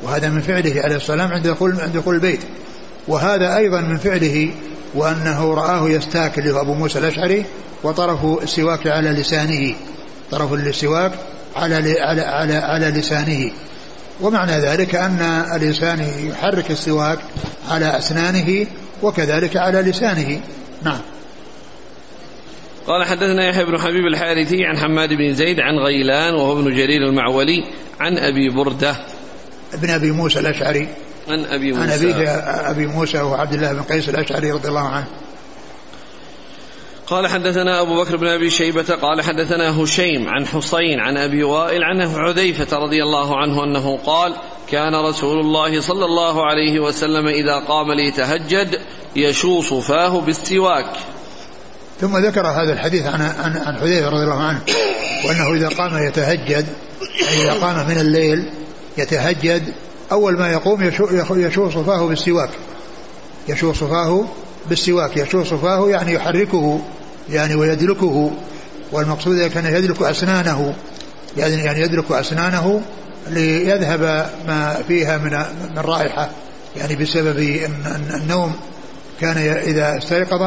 [0.03, 2.41] وهذا من فعله عليه السلام عند دخول عند دخول البيت.
[3.09, 4.51] وهذا أيضا من فعله
[4.95, 7.45] وأنه رآه يستاك هو أبو موسى الأشعري
[7.83, 9.75] وطرف السواك على لسانه.
[10.31, 11.13] طرف السواك
[11.57, 13.51] على على على, على لسانه.
[14.21, 15.21] ومعنى ذلك أن
[15.57, 17.19] الإنسان يحرك السواك
[17.69, 18.67] على أسنانه
[19.03, 20.41] وكذلك على لسانه.
[20.83, 21.01] نعم.
[22.87, 27.09] قال حدثنا يحيى بن حبيب الحارثي عن حماد بن زيد عن غيلان وهو ابن جرير
[27.09, 27.65] المعولي
[28.01, 28.97] عن أبي بردة.
[29.75, 30.89] ابن أبي موسى الأشعري.
[31.29, 32.31] عن أبي موسى عن أبيه
[32.71, 35.07] أبي موسى وعبد الله بن قيس الأشعري رضي الله عنه.
[37.13, 41.85] قال حدثنا أبو بكر بن أبي شيبة قال حدثنا هشيم عن حصين عن أبي وائل
[41.85, 44.35] عن حذيفة رضي الله عنه أنه قال
[44.69, 48.81] كان رسول الله صلى الله عليه وسلم إذا قام ليتهجد
[49.17, 50.87] يشوص فاه بالسواك
[52.01, 54.61] ثم ذكر هذا الحديث عن عن عن حذيفة رضي الله عنه
[55.27, 56.67] وأنه إذا قام يتهجد
[57.29, 58.51] أي إذا قام من الليل
[58.99, 59.75] يتهجد
[60.13, 60.83] أول ما يقوم
[61.31, 62.51] يشوص فاه بالسواك
[63.49, 64.25] يشوص فاه
[64.69, 66.81] بالسواك يشوص فاه يعني يحركه
[67.31, 68.31] يعني ويدلكه
[68.93, 70.75] والمقصود كان يدلك أسنانه
[71.37, 72.83] يعني يعني يدلك أسنانه
[73.31, 75.31] ليذهب ما فيها من
[75.73, 76.31] من رائحة
[76.77, 77.39] يعني بسبب
[78.15, 78.55] النوم
[79.21, 80.43] كان إذا استيقظ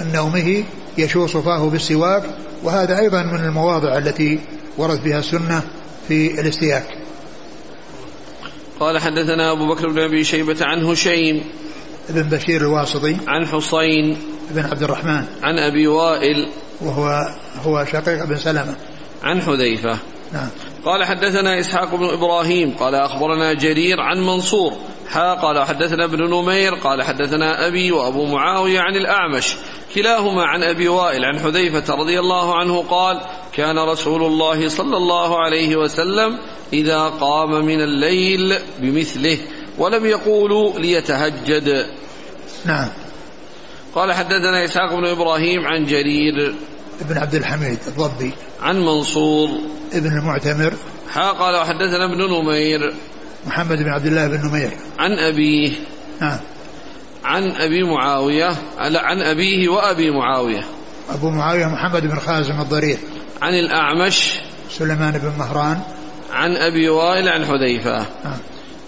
[0.00, 0.64] من نومه
[0.98, 2.22] يشوص فاه بالسواك
[2.62, 4.40] وهذا أيضا من المواضع التي
[4.78, 5.62] ورد بها السنة
[6.08, 6.84] في الاستياك.
[8.80, 11.44] قال حدثنا أبو بكر بن أبي شيبة عن هشيم
[12.10, 14.16] بن بشير الواسطي عن حصين
[14.50, 16.48] بن عبد الرحمن عن أبي وائل
[16.80, 17.28] وهو
[17.64, 18.76] هو شقيق بن سلمة.
[19.22, 19.98] عن حذيفة.
[20.32, 20.48] نعم.
[20.84, 24.72] قال حدثنا إسحاق بن إبراهيم قال أخبرنا جرير عن منصور
[25.08, 29.54] حا قال حدثنا ابن نمير قال حدثنا أبي وأبو معاوية عن الأعمش
[29.94, 33.20] كلاهما عن أبي وائل عن حذيفة رضي الله عنه قال
[33.52, 36.38] كان رسول الله صلى الله عليه وسلم
[36.72, 39.38] إذا قام من الليل بمثله
[39.78, 41.86] ولم يقولوا ليتهجد.
[42.64, 42.88] نعم.
[43.94, 46.54] قال حدثنا إسحاق بن إبراهيم عن جرير
[47.00, 48.30] ابن عبد الحميد الضبي.
[48.62, 49.48] عن منصور
[49.92, 50.74] ابن المعتمر.
[51.10, 52.94] حا قال وحدثنا ابن نمير
[53.46, 54.70] محمد بن عبد الله بن نمير.
[54.98, 55.72] عن أبيه.
[56.20, 56.38] نعم.
[57.24, 60.64] عن أبي معاوية عن أبيه وأبي معاوية.
[61.10, 62.98] أبو معاوية محمد بن خازم الضرير.
[63.42, 64.34] عن الأعمش.
[64.70, 65.80] سليمان بن مهران.
[66.32, 67.98] عن أبي وائل عن حذيفة.
[68.24, 68.38] نعم.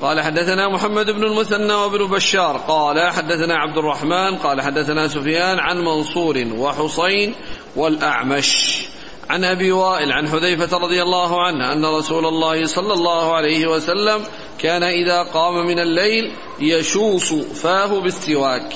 [0.02, 5.78] قال حدثنا محمد بن المثنى وابن بشار قال حدثنا عبد الرحمن قال حدثنا سفيان عن
[5.78, 7.34] منصور وحصين
[7.76, 8.82] والأعمش
[9.30, 14.20] عن أبي وائل عن حذيفة رضي الله عنه أن رسول الله صلى الله عليه وسلم
[14.58, 18.72] كان إذا قام من الليل يشوص فاه بالسواك.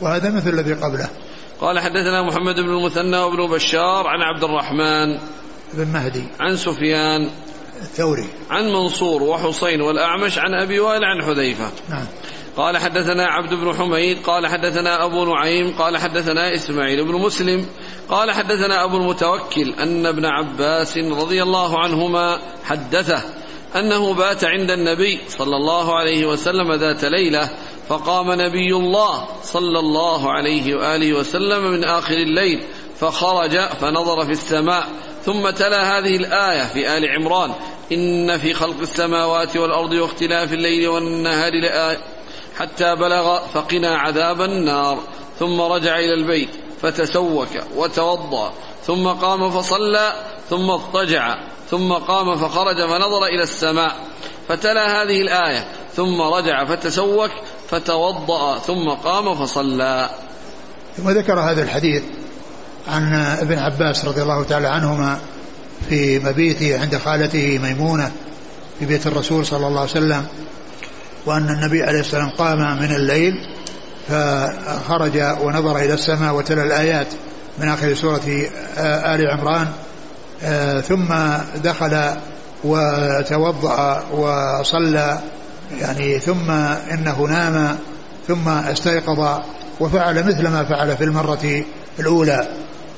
[0.00, 1.08] وهذا مثل الذي قبله
[1.60, 5.18] قال حدثنا محمد بن المثنى وابن بشار عن عبد الرحمن
[5.74, 7.30] بن مهدي عن سفيان
[7.80, 8.28] الثوري.
[8.50, 11.70] عن منصور وحسين والأعمش عن أبي وائل عن حذيفة.
[11.88, 12.06] نعم.
[12.56, 17.66] قال حدثنا عبد بن حميد قال حدثنا أبو نعيم قال حدثنا إسماعيل بن مسلم
[18.08, 23.22] قال حدثنا أبو المتوكل أن ابن عباس رضي الله عنهما حدثه
[23.76, 27.50] أنه بات عند النبي صلى الله عليه وسلم ذات ليلة
[27.88, 32.62] فقام نبي الله صلى الله عليه وآله وسلم من آخر الليل
[33.00, 34.88] فخرج فنظر في السماء
[35.24, 37.50] ثم تلا هذه الآية في آل عمران.
[37.92, 41.98] إن في خلق السماوات والأرض واختلاف الليل والنهار لآية
[42.56, 44.98] حتى بلغ فقنا عذاب النار.
[45.38, 46.48] ثم رجع إلى البيت
[46.82, 48.52] فتسوك وتوضأ.
[48.86, 50.12] ثم قام فصلى
[50.50, 51.38] ثم اضطجع.
[51.70, 53.96] ثم قام فخرج فنظر إلى السماء.
[54.48, 55.68] فتلا هذه الآية.
[55.96, 57.30] ثم رجع فتسوك
[57.68, 58.58] فتوضأ.
[58.58, 60.10] ثم قام فصلى.
[60.96, 62.02] ثم ذكر هذا الحديث.
[62.88, 65.18] عن ابن عباس رضي الله تعالى عنهما
[65.88, 68.12] في مبيته عند خالته ميمونة
[68.78, 70.26] في بيت الرسول صلى الله عليه وسلم
[71.26, 73.32] وأن النبي عليه السلام قام من الليل
[74.08, 77.06] فخرج ونظر إلى السماء وتلا الآيات
[77.58, 79.66] من آخر سورة آل عمران
[80.82, 81.14] ثم
[81.64, 82.14] دخل
[82.64, 85.18] وتوضأ وصلى
[85.80, 87.78] يعني ثم إنه نام
[88.28, 89.40] ثم استيقظ
[89.80, 91.64] وفعل مثل ما فعل في المرة
[91.98, 92.48] الأولى.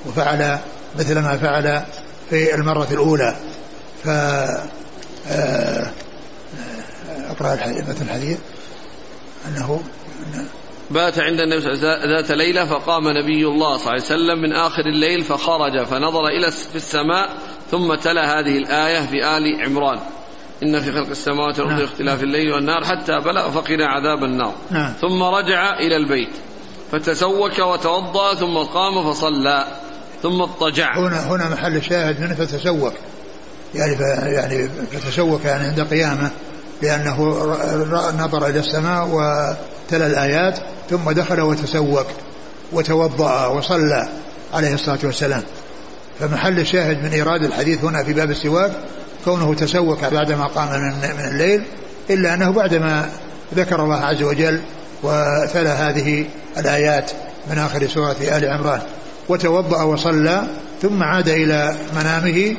[0.06, 0.58] وفعل
[0.98, 1.82] مثل ما فعل
[2.30, 3.36] في المرة الأولى.
[4.04, 4.08] ف
[7.30, 8.38] أقرأ الحديث مثل الحديث.
[9.48, 9.82] أنه
[10.90, 14.02] بات عند النبي صلى الله عليه وسلم ذات ليلة فقام نبي الله صلى الله عليه
[14.02, 17.28] وسلم من آخر الليل فخرج فنظر إلى في السماء
[17.70, 19.98] ثم تلا هذه الآية في آل عمران.
[20.62, 21.84] إن في خلق السماوات والأرض نعم.
[21.84, 24.54] اختلاف الليل والنهار حتى بلغ فقنا عذاب النار.
[24.70, 24.92] نعم.
[25.00, 26.30] ثم رجع إلى البيت
[26.92, 29.66] فتسوك وتوضأ ثم قام فصلى.
[30.22, 30.98] ثم اضطجع.
[30.98, 32.92] هنا هنا محل الشاهد منه فتسوق.
[33.74, 33.92] يعني
[34.34, 36.30] يعني فتسوق يعني عند قيامة
[36.82, 37.22] لأنه
[38.18, 40.58] نظر إلى السماء وتلا الآيات
[40.90, 42.06] ثم دخل وتسوق
[42.72, 44.08] وتوضأ وصلى
[44.54, 45.42] عليه الصلاة والسلام.
[46.20, 48.72] فمحل الشاهد من إيراد الحديث هنا في باب السواك
[49.24, 51.62] كونه تسوق بعدما قام من, من الليل
[52.10, 53.08] إلا أنه بعدما
[53.54, 54.60] ذكر الله عز وجل
[55.02, 56.24] وتلا هذه
[56.58, 57.10] الآيات
[57.50, 58.80] من آخر سورة آل عمران.
[59.28, 60.46] وتوضأ وصلى
[60.82, 62.56] ثم عاد إلى منامه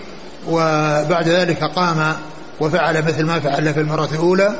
[0.47, 2.13] وبعد ذلك قام
[2.59, 4.55] وفعل مثل ما فعل في المرة الأولى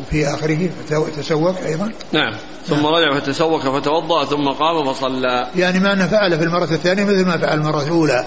[0.00, 0.68] وفي آخره
[1.16, 1.90] تسوق أيضا.
[2.12, 2.34] نعم.
[2.66, 5.46] ثم رجع فتسوك فتوضأ ثم قام فصلى.
[5.56, 8.26] يعني ما أنه فعل في المرة الثانية مثل ما فعل المرة الأولى.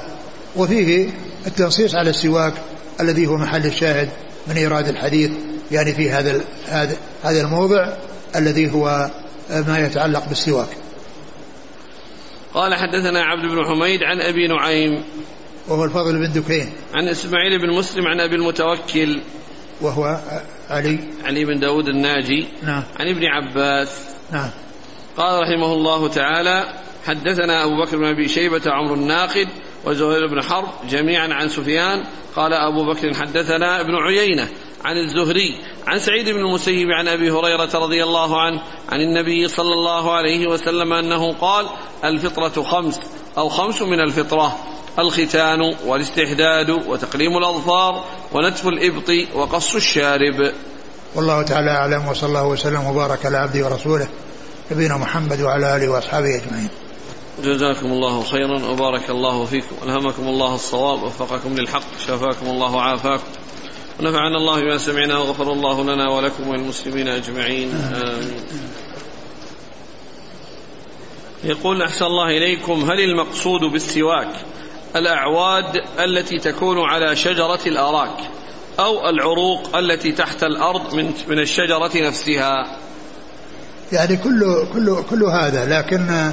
[0.56, 1.10] وفيه
[1.48, 2.54] التنصيص على السواك
[3.00, 4.10] الذي هو محل الشاهد
[4.48, 5.32] من إيراد الحديث
[5.72, 6.42] يعني في هذا
[7.24, 7.94] هذا الموضع
[8.36, 9.10] الذي هو
[9.50, 10.68] ما يتعلق بالسواك.
[12.54, 15.04] قال حدثنا عبد بن حميد عن أبي نعيم
[15.68, 16.74] وهو الفضل بن دكين.
[16.94, 19.22] عن إسماعيل بن مسلم عن أبي المتوكل
[19.82, 20.20] وهو
[20.70, 21.00] علي.
[21.24, 22.84] علي بن داود الناجي نعم.
[23.00, 24.50] عن ابن عباس نعم.
[25.18, 26.74] قال رحمه الله تعالى
[27.06, 29.48] حدثنا أبو بكر بن أبي شيبة عمرو الناقد
[29.86, 32.04] وزهير بن حرب جميعا عن سفيان.
[32.36, 34.48] قال أبو بكر حدثنا ابن عيينة
[34.86, 35.56] عن الزهري
[35.88, 40.48] عن سعيد بن المسيب عن أبي هريرة رضي الله عنه عن النبي صلى الله عليه
[40.48, 41.66] وسلم أنه قال
[42.04, 43.00] الفطرة خمس
[43.38, 44.58] أو خمس من الفطرة
[45.00, 50.54] الختان والاستحداد وتقليم الأظفار ونتف الإبط وقص الشارب.
[51.16, 54.08] والله تعالى أعلم وصلى الله وسلم وبارك على عبده ورسوله
[54.72, 56.70] نبينا محمد وعلى آله وأصحابه أجمعين.
[57.44, 59.76] جزاكم الله خيرا وبارك الله فيكم.
[59.84, 63.24] ألهمكم الله الصواب وفقكم للحق شفاكم الله وعافاكم.
[64.00, 67.72] ونفعنا الله بما سمعنا وغفر الله لنا ولكم وللمسلمين أجمعين.
[67.96, 68.44] آمين.
[71.44, 74.30] يقول أحسن الله إليكم هل المقصود بالسواك
[74.96, 78.18] الأعواد التي تكون على شجرة الأراك
[78.80, 82.78] أو العروق التي تحت الأرض من من الشجرة نفسها؟
[83.92, 86.32] يعني كل كل كل هذا لكن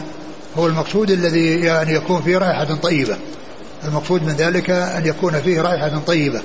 [0.56, 3.16] هو المقصود الذي يعني يكون فيه رائحة طيبة.
[3.84, 6.42] المقصود من ذلك أن يكون فيه رائحة طيبة.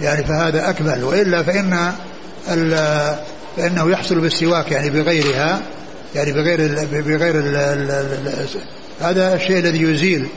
[0.00, 1.04] يعني فهذا أكمل.
[1.04, 1.92] وإلا فإن
[3.56, 5.62] فإنه يحصل بالسواك يعني بغيرها
[6.14, 8.46] يعني بغير ال بغير ال ال ال
[9.00, 10.28] هذا الشيء الذي يزيل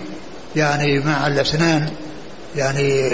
[0.56, 1.90] يعني مع الأسنان
[2.56, 3.12] يعني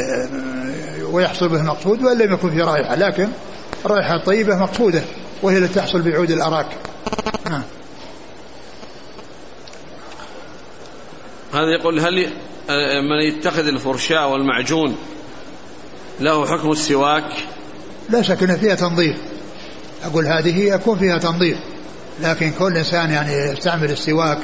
[1.12, 2.96] ويحصل به المقصود وإن لم يكن فيه رائحة.
[2.96, 3.28] لكن
[3.86, 5.02] الرائحة الطيبة مقصودة
[5.42, 6.68] وهي التي تحصل بعود الأراك.
[7.50, 7.64] نعم.
[11.54, 12.28] هذا يقول هل
[12.70, 14.98] آه، من يتخذ الفرشاة والمعجون
[16.20, 17.24] له حكم السواك.
[18.10, 19.16] لا شك إن فيها تنظيف.
[20.06, 21.58] أقول هذه يكون فيها تنظيف.
[22.22, 24.38] لكن كل إنسان يعني يستعمل السواك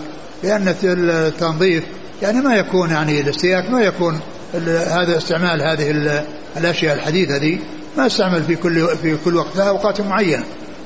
[0.43, 1.83] لأن التنظيف
[2.21, 4.19] يعني ما يكون يعني الاستياك ما يكون
[4.67, 6.23] هذا استعمال هذه
[6.57, 7.59] الأشياء الحديثة دي.
[7.97, 10.43] ما استعمل في كل في كل وقت لها أوقات معينة.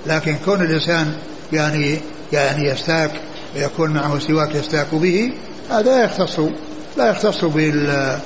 [0.07, 1.13] لكن كون الإنسان
[1.53, 1.99] يعني
[2.33, 3.11] يعني يستاك
[3.55, 5.33] ويكون معه سواك يستاك به
[5.69, 6.39] هذا يختص
[6.97, 8.17] لا يختص بال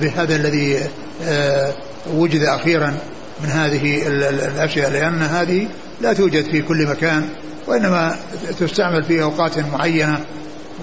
[0.00, 0.78] بهذا الذي
[1.24, 1.72] آه،
[2.14, 2.98] وجد أخيرا
[3.42, 5.68] من هذه الأشياء لأن هذه
[6.00, 7.28] لا توجد في كل مكان
[7.66, 8.16] وإنما
[8.60, 10.20] تستعمل في أوقات معينة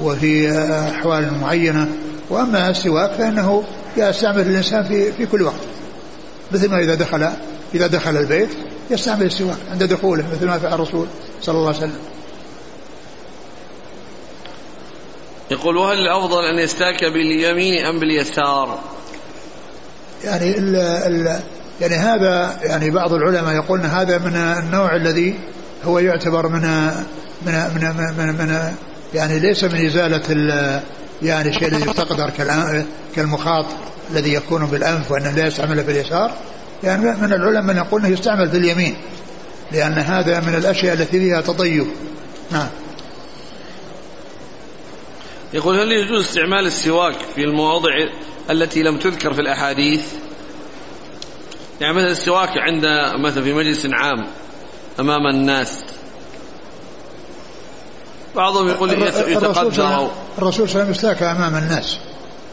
[0.01, 0.51] وفي
[0.97, 1.87] أحوال معينة.
[2.29, 3.63] وأما السواك فإنه
[3.97, 5.61] يستعمل الإنسان في في كل وقت.
[6.51, 7.29] مثل ما إذا دخل
[7.75, 8.49] إذا دخل البيت
[8.91, 11.07] يستعمل السواك عند دخوله مثل ما فعل الرسول
[11.41, 11.99] صلى الله عليه وسلم.
[15.51, 18.79] يقول وهل الأفضل أن يستاك باليمين أم باليسار؟
[20.23, 21.39] يعني ال ال
[21.81, 25.39] يعني هذا يعني بعض العلماء يقولون هذا من النوع الذي
[25.85, 26.61] هو يعتبر من
[27.45, 28.73] من من من, من
[29.13, 30.21] يعني ليس من إزالة
[31.21, 32.31] يعني الشيء الذي يستقدر
[33.15, 33.65] كالمخاط
[34.11, 36.31] الذي يكون بالأنف وأنه لا يستعمله في اليسار
[36.83, 38.95] يعني من العلماء من يقول أنه يستعمل في اليمين
[39.71, 41.87] لأن هذا من الأشياء التي فيها تطيب.
[42.51, 42.67] نعم.
[45.55, 47.89] يقول هل يجوز استعمال السواك في المواضع
[48.49, 50.01] التي لم تذكر في الأحاديث؟
[51.81, 52.85] يعني مثلا السواك عند
[53.19, 54.27] مثلا في مجلس عام
[54.99, 55.79] أمام الناس.
[58.35, 61.97] بعضهم يقول يتقدر الرسول صلى الله عليه وسلم استاك أمام الناس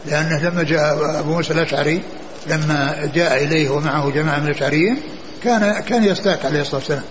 [0.06, 2.02] لأنه لما جاء أبو موسى الأشعري
[2.46, 5.02] لما جاء إليه ومعه جماعة من الأشعريين
[5.44, 7.04] كان كان يستاك عليه الصلاة والسلام.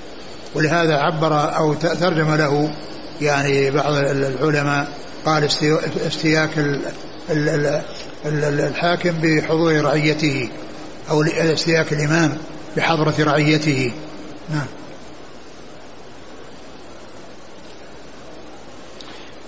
[0.56, 2.74] ولهذا عبر أو ترجم له
[3.22, 4.88] يعني بعض العلماء
[5.26, 5.43] قال
[6.07, 6.49] استياك
[8.26, 10.49] الحاكم بحضور رعيته
[11.09, 12.38] أو استياك الإمام
[12.78, 13.91] بحضرة رعيته.
[14.49, 14.67] نعم.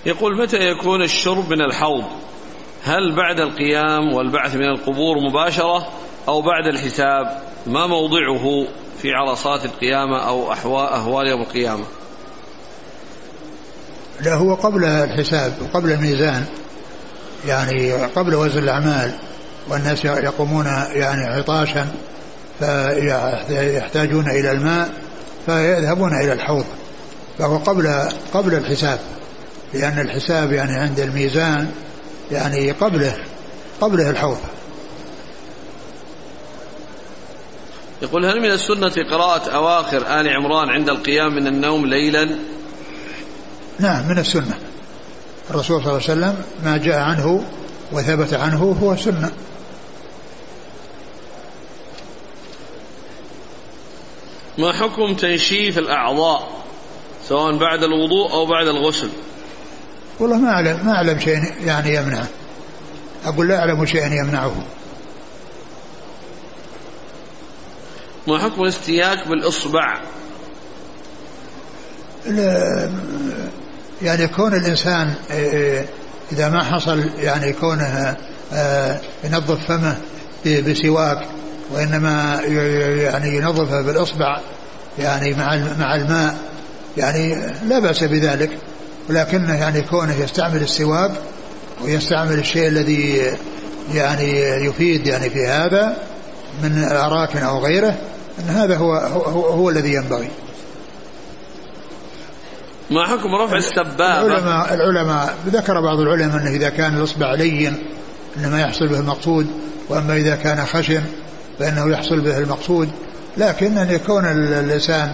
[0.06, 2.04] يقول متى يكون الشرب من الحوض؟
[2.84, 5.88] هل بعد القيام والبعث من القبور مباشرة
[6.28, 8.66] أو بعد الحساب؟ ما موضعه
[8.98, 10.52] في عرصات القيامة أو
[10.82, 11.84] أهوال يوم القيامة؟
[14.20, 16.44] لا هو قبل الحساب وقبل الميزان
[17.46, 19.10] يعني قبل وزن الأعمال
[19.68, 21.86] والناس يقومون يعني عطاشا
[22.58, 24.92] فيحتاجون إلى الماء
[25.46, 26.64] فيذهبون إلى الحوض.
[27.38, 28.98] فهو قبل قبل الحساب
[29.74, 31.70] لأن الحساب يعني عند الميزان
[32.32, 33.16] يعني قبله
[33.80, 34.38] قبله الحوض.
[38.02, 42.38] يقول هل من السنة قراءة أواخر آل عمران عند القيام من النوم ليلا؟
[43.78, 44.58] نعم من السنة.
[45.50, 47.44] الرسول صلى الله عليه وسلم ما جاء عنه
[47.92, 49.30] وثبت عنه هو سنة.
[54.58, 56.48] ما حكم تنشيف الأعضاء
[57.28, 59.08] سواء بعد الوضوء أو بعد الغسل؟
[60.20, 62.28] والله ما أعلم ما أعلم شيء يعني يمنعه.
[63.24, 64.54] أقول لا أعلم شيئا يمنعه.
[68.26, 70.00] ما حكم الاستياك بالإصبع؟
[74.04, 75.84] يعني كون الإنسان آه، آه،
[76.32, 78.16] إذا ما حصل يعني كونه
[78.52, 79.96] آه، ينظف فمه
[80.46, 81.18] بسواك
[81.74, 82.40] وإنما
[83.02, 84.40] يعني ينظفه بالإصبع
[84.98, 86.36] يعني مع مع الماء
[86.96, 88.50] يعني لا بأس بذلك.
[89.10, 91.10] ولكنه يعني كونه يستعمل السواك
[91.84, 93.32] ويستعمل الشيء الذي
[93.94, 95.96] يعني يفيد يعني في هذا
[96.62, 97.96] من أراك أو غيره
[98.38, 100.28] أن هذا هو هو, هو الذي ينبغي.
[102.90, 107.78] ما حكم رفع السبابة؟ العلماء العلماء ذكر بعض العلماء أنه إذا كان الإصبع لين
[108.36, 109.46] إنما يحصل به المقصود
[109.88, 111.02] وأما إذا كان خشن
[111.58, 112.90] فإنه يحصل به المقصود.
[113.36, 115.12] لكن أن يكون الإنسان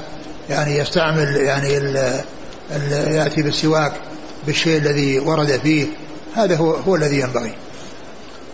[0.50, 1.96] يعني يستعمل يعني ال
[2.70, 3.92] ال يأتي بالسواك
[4.46, 5.86] بالشيء الذي ورد فيه
[6.34, 7.52] هذا هو هو الذي ينبغي.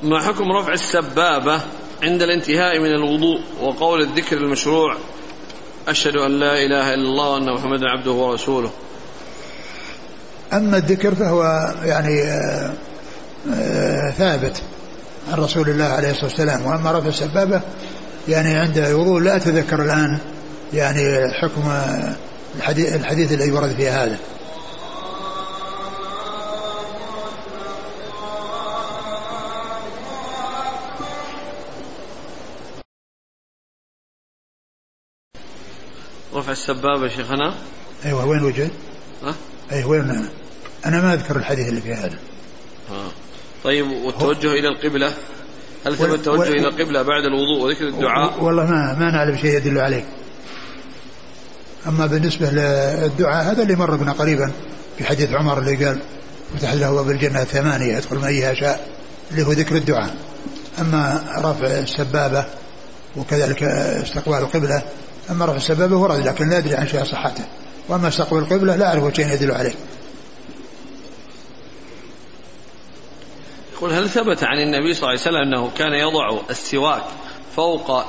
[0.03, 1.61] ما حكم رفع السبابة
[2.03, 4.97] عند الانتهاء من الوضوء وقول الذكر المشروع؟
[5.89, 8.71] أشهد أن لا إله إلا الله وأن محمدا عبده ورسوله.
[10.53, 12.73] أما الذكر فهو يعني آه،
[13.55, 14.63] آه، ثابت
[15.33, 17.61] عن رسول الله عليه الصلاة والسلام وأما رفع السبابة
[18.29, 20.19] يعني عند الوضوء لا أتذكر الآن
[20.75, 21.71] يعني حكم
[22.57, 24.17] الحديث, الحديث الذي ورد في هذا
[36.35, 37.55] رفع السبابة شيخنا
[38.05, 38.71] أيوة وين وجد؟
[39.23, 39.35] ها؟
[39.73, 40.29] أيوة وين
[40.87, 42.19] أنا؟ ما أذكر الحديث اللي في هذا.
[42.91, 43.11] آه.
[43.65, 45.13] طيب والتوجه إلى القبلة؟
[45.87, 49.79] هل ثبت التوجه إلى القبلة بعد الوضوء وذكر الدعاء؟ والله ما ما نعلم شيء يدل
[49.79, 50.05] عليه.
[51.87, 54.53] أما بالنسبة للدعاء هذا اللي مر بنا قريبا
[54.99, 55.99] في حديث عمر اللي قال
[56.57, 58.89] فتح له باب الجنة ثمانية يدخل من أيها شاء.
[59.31, 60.17] اللي هو ذكر الدعاء.
[60.79, 62.47] أما رفع السبابة
[63.17, 64.83] وكذلك استقبال القبلة
[65.31, 67.45] أما رفع السبابة ورد لكن لا أدري عن شيء صحته.
[67.89, 69.75] وأما استقبال القبلة لا أعرف شيء يدل عليه.
[73.77, 77.05] يقول هل ثبت عن النبي صلى الله عليه وسلم أنه كان يضع السواك
[77.57, 78.05] فوق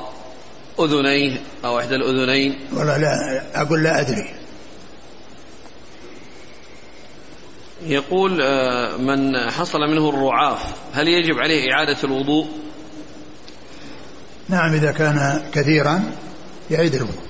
[0.79, 4.33] أذنيه أو إحدى الأذنين؟ والله لا أقول لا أدري.
[7.85, 10.59] يقول آه، من حصل منه الرعاف
[10.93, 12.47] هل يجب عليه إعادة الوضوء؟
[14.49, 16.11] نعم إذا كان كثيرا
[16.71, 17.26] يعيد الوضوء.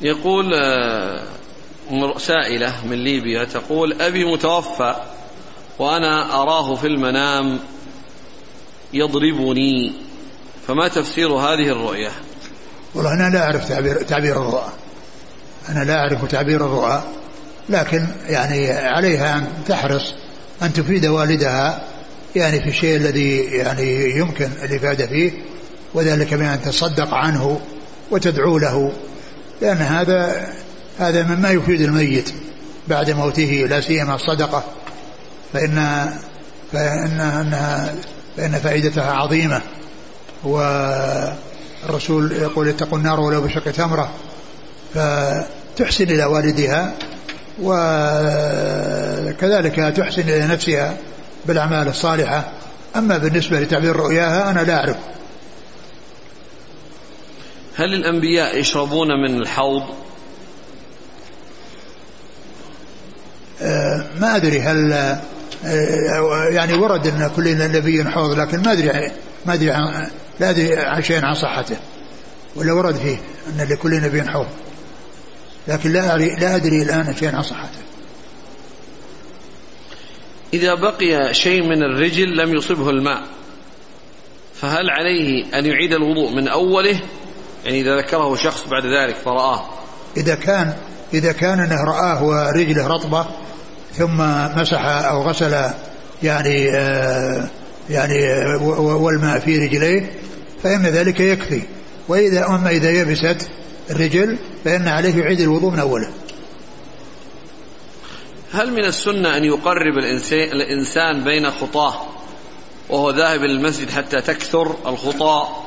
[0.00, 1.22] يقول آه،
[2.18, 4.94] سائلة من ليبيا تقول أبي متوفى
[5.78, 7.58] وأنا أراه في المنام
[8.92, 9.92] يضربني.
[10.68, 12.10] فما تفسير هذه الرؤية؟
[12.94, 14.68] والله أنا لا أعرف تعبير, تعبير الرؤى.
[15.68, 17.02] أنا لا أعرف تعبير الرؤى.
[17.68, 20.14] لكن يعني عليها أن تحرص
[20.62, 21.82] أن تفيد والدها
[22.36, 25.32] يعني في الشيء الذي يعني يمكن الإفادة فيه
[25.94, 27.60] وذلك بأن تصدق عنه
[28.10, 28.92] وتدعو له.
[29.60, 30.46] لأن هذا
[30.98, 32.30] هذا مما يفيد الميت
[32.88, 34.64] بعد موته لا سيما الصدقة
[35.52, 36.06] فإن
[36.72, 37.94] فإن أنها
[38.36, 39.60] فإن فائدتها عظيمة.
[40.44, 44.10] والرسول يقول اتقوا النار ولو بشق تمرة
[44.94, 46.92] فتحسن إلى والدها
[47.62, 47.94] وكذلك
[49.96, 50.96] تحسن إلى نفسها
[51.46, 52.44] بالأعمال الصالحة.
[52.96, 54.96] أما بالنسبة لتعبير رؤياها أنا لا أعرف.
[57.76, 59.82] هل الأنبياء يشربون من الحوض؟
[63.62, 69.12] آه، ما أدري هل آه، يعني ورد أن كل نبي حوض لكن ما أدري
[69.46, 70.10] ما أدري عن
[70.40, 71.76] لا أدري عن شيء عن صحته
[72.56, 73.16] ولا ورد فيه
[73.46, 74.46] أن لكل نبي حوض
[75.68, 77.78] لكن لا أدري لا أدري الآن شيء عن صحته.
[80.54, 83.22] إذا بقي شيء من الرجل لم يصبه الماء
[84.54, 87.00] فهل عليه أن يعيد الوضوء من أوله
[87.66, 89.64] يعني إذا ذكره شخص بعد ذلك فرآه.
[90.16, 90.74] إذا كان
[91.14, 93.26] إذا كان أنه رآه ورجله رطبة
[93.92, 94.20] ثم
[94.60, 95.70] مسح أو غسل
[96.22, 97.48] يعني آه
[97.90, 98.44] يعني
[98.78, 100.10] والماء في رجليه
[100.62, 101.62] فإن ذلك يكفي.
[102.08, 103.48] وإذا أما إذا يبست
[103.90, 106.08] الرجل فإن عليه يعيد الوضوء من أوله.
[108.52, 109.98] هل من السنة أن يقرب
[110.52, 111.94] الإنسان بين خطاه
[112.88, 115.65] وهو ذاهب إلى المسجد حتى تكثر الخطى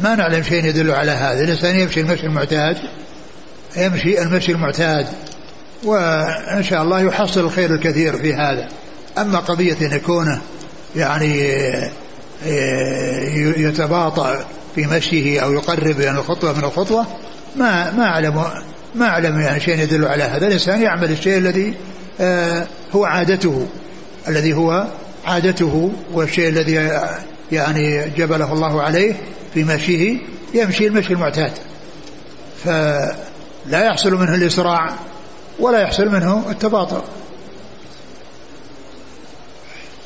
[0.00, 1.44] ما نعلم شيء يدل على هذا.
[1.44, 2.76] الإنسان يمشي المشي المعتاد
[3.76, 5.06] يمشي المشي المعتاد
[5.84, 8.68] وإن شاء الله يحصل الخير الكثير في هذا.
[9.18, 10.40] أما قضية أن يكون
[10.96, 11.54] يعني
[13.56, 14.44] يتباطأ
[14.74, 17.06] في مشيه أو يقرب بين الخطوة من الخطوة
[17.56, 18.44] ما ما أعلم
[18.94, 20.46] ما أعلم يعني شيء يدل على هذا.
[20.46, 21.74] الإنسان يعمل الشيء الذي
[22.20, 23.66] آه، هو عادته
[24.28, 24.86] الذي هو
[25.26, 27.00] عادته والشيء الذي
[27.52, 29.14] يعني جبله الله عليه.
[29.54, 30.18] في مشيه
[30.54, 31.52] يمشي المشي المعتاد.
[32.64, 34.96] فلا يحصل منه الإسراع
[35.58, 37.04] ولا يحصل منه التباطؤ.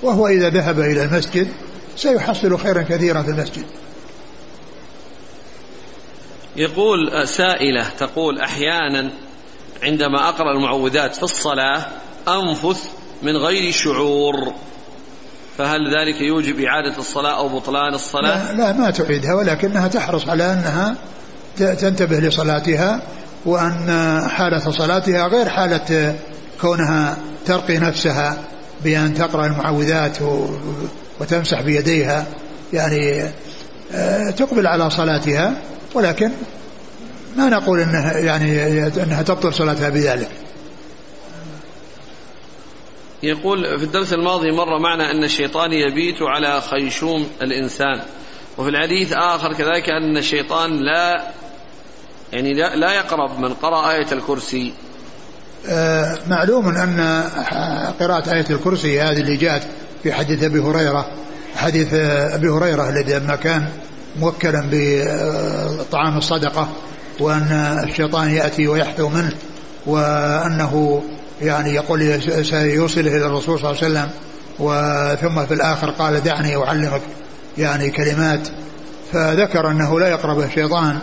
[0.03, 1.49] وهو إذا ذهب إلى المسجد
[1.97, 3.65] سيحصل خيرا كثيرا في المسجد.
[6.57, 9.13] يقول سائلة تقول أحيانا
[9.83, 11.87] عندما أقرأ المعوذات في الصلاة
[12.29, 12.85] أنفث
[13.23, 14.53] من غير شعور.
[15.59, 20.53] فهل ذلك يوجب إعادة الصلاة أو بطلان الصلاة لا, لا ما تعيدها ولكنها تحرص على
[20.53, 20.97] أنها
[21.57, 23.03] تنتبه لصلاتها
[23.45, 26.17] وأن حالة صلاتها غير حالة
[26.61, 28.39] كونها ترقي نفسها
[28.85, 30.19] بأن تقرأ المعوذات
[31.21, 32.27] وتمسح بيديها
[32.73, 33.23] يعني
[33.95, 35.53] آه، تقبل على صلاتها
[35.95, 36.31] ولكن
[37.37, 40.29] ما نقول إنها يعني إنها تبطل صلاتها بذلك.
[43.23, 48.01] يقول في الدرس الماضي مر معنا أن الشيطان يبيت على خيشوم الإنسان.
[48.59, 51.23] وفي الحديث آخر كذلك أن الشيطان لا
[52.33, 54.73] يعني لا, لا يقرب من قرأ آية الكرسي.
[55.69, 57.25] آه معلوم أن
[58.01, 59.63] قراءة آية الكرسي هذه اللي جاءت
[60.03, 61.07] في حديث أبي هريرة
[61.57, 61.95] حديث
[62.35, 63.69] أبي هريرة الذي لما كان
[64.17, 66.69] موكلا بطعام الصدقة
[67.21, 69.33] وأن الشيطان يأتي ويحثو منه
[69.87, 71.03] وأنه
[71.43, 74.11] يعني يقول سيوصله إلى الرسول صلى الله عليه وسلم
[74.59, 77.01] وثم في الآخر قال دعني أعلمك
[77.59, 78.49] يعني كلمات
[79.13, 80.99] فذكر أنه لا يقرب الشيطان.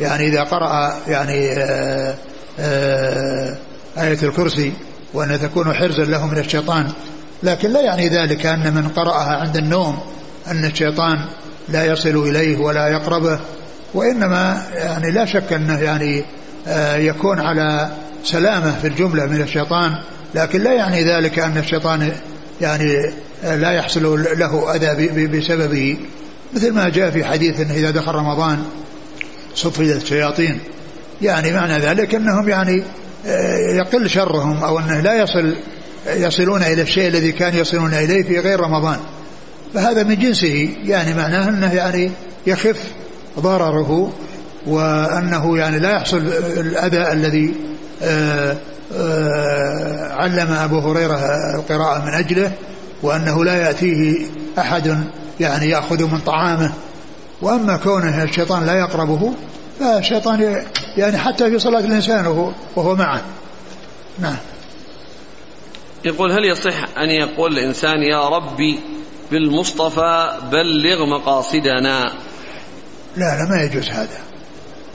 [0.00, 2.14] يعني إذا قرأ يعني آآ آه،
[2.60, 3.56] آآ
[3.96, 4.72] آه، آية الكرسي
[5.14, 6.92] وأن تكون حرزا له من الشيطان.
[7.42, 9.98] لكن لا يعني ذلك أن من قرأها عند النوم
[10.48, 11.24] أن الشيطان
[11.68, 13.38] لا يصل إليه ولا يقربه
[13.94, 16.24] وإنما يعني لا شك أنه يعني
[16.96, 17.90] يكون على
[18.24, 19.92] سلامة في الجملة من الشيطان
[20.34, 22.12] لكن لا يعني ذلك أن الشيطان
[22.60, 23.12] يعني
[23.44, 25.98] آه، لا يحصل له أذى بسببه
[26.54, 28.64] مثل ما جاء في حديث أنه إذا دخل رمضان
[29.54, 30.58] صفدت الشياطين.
[31.22, 32.82] يعني معنى ذلك أنهم يعني
[33.26, 35.54] آه، يقل شرهم أو أنه لا يصل
[36.06, 38.98] يصلون إلى الشيء الذي كان يصلون إليه في غير رمضان.
[39.74, 42.10] فهذا من جنسه يعني معناه أنه يعني
[42.46, 42.80] يخف
[43.40, 44.12] ضرره.
[44.66, 46.16] وأنه يعني لا يحصل
[46.56, 47.54] الأذى الذي
[48.02, 48.56] آه،
[48.94, 51.20] آه، علم أبو هريرة
[51.54, 52.52] القراءة من أجله
[53.02, 54.26] وأنه لا يأتيه
[54.58, 54.98] أحد
[55.40, 56.72] يعني يأخذ من طعامه.
[57.42, 59.34] وأما كونه الشيطان لا يقربه
[59.80, 60.64] فالشيطان
[60.96, 63.22] يعني حتى في صلاة الإنسان وهو, وهو معه.
[64.18, 64.36] نعم.
[66.04, 68.80] يقول هل يصح أن يقول الإنسان يا ربي
[69.30, 72.12] بالمصطفى بلغ مقاصدنا
[73.16, 74.29] لا لا ما يجوز هذا.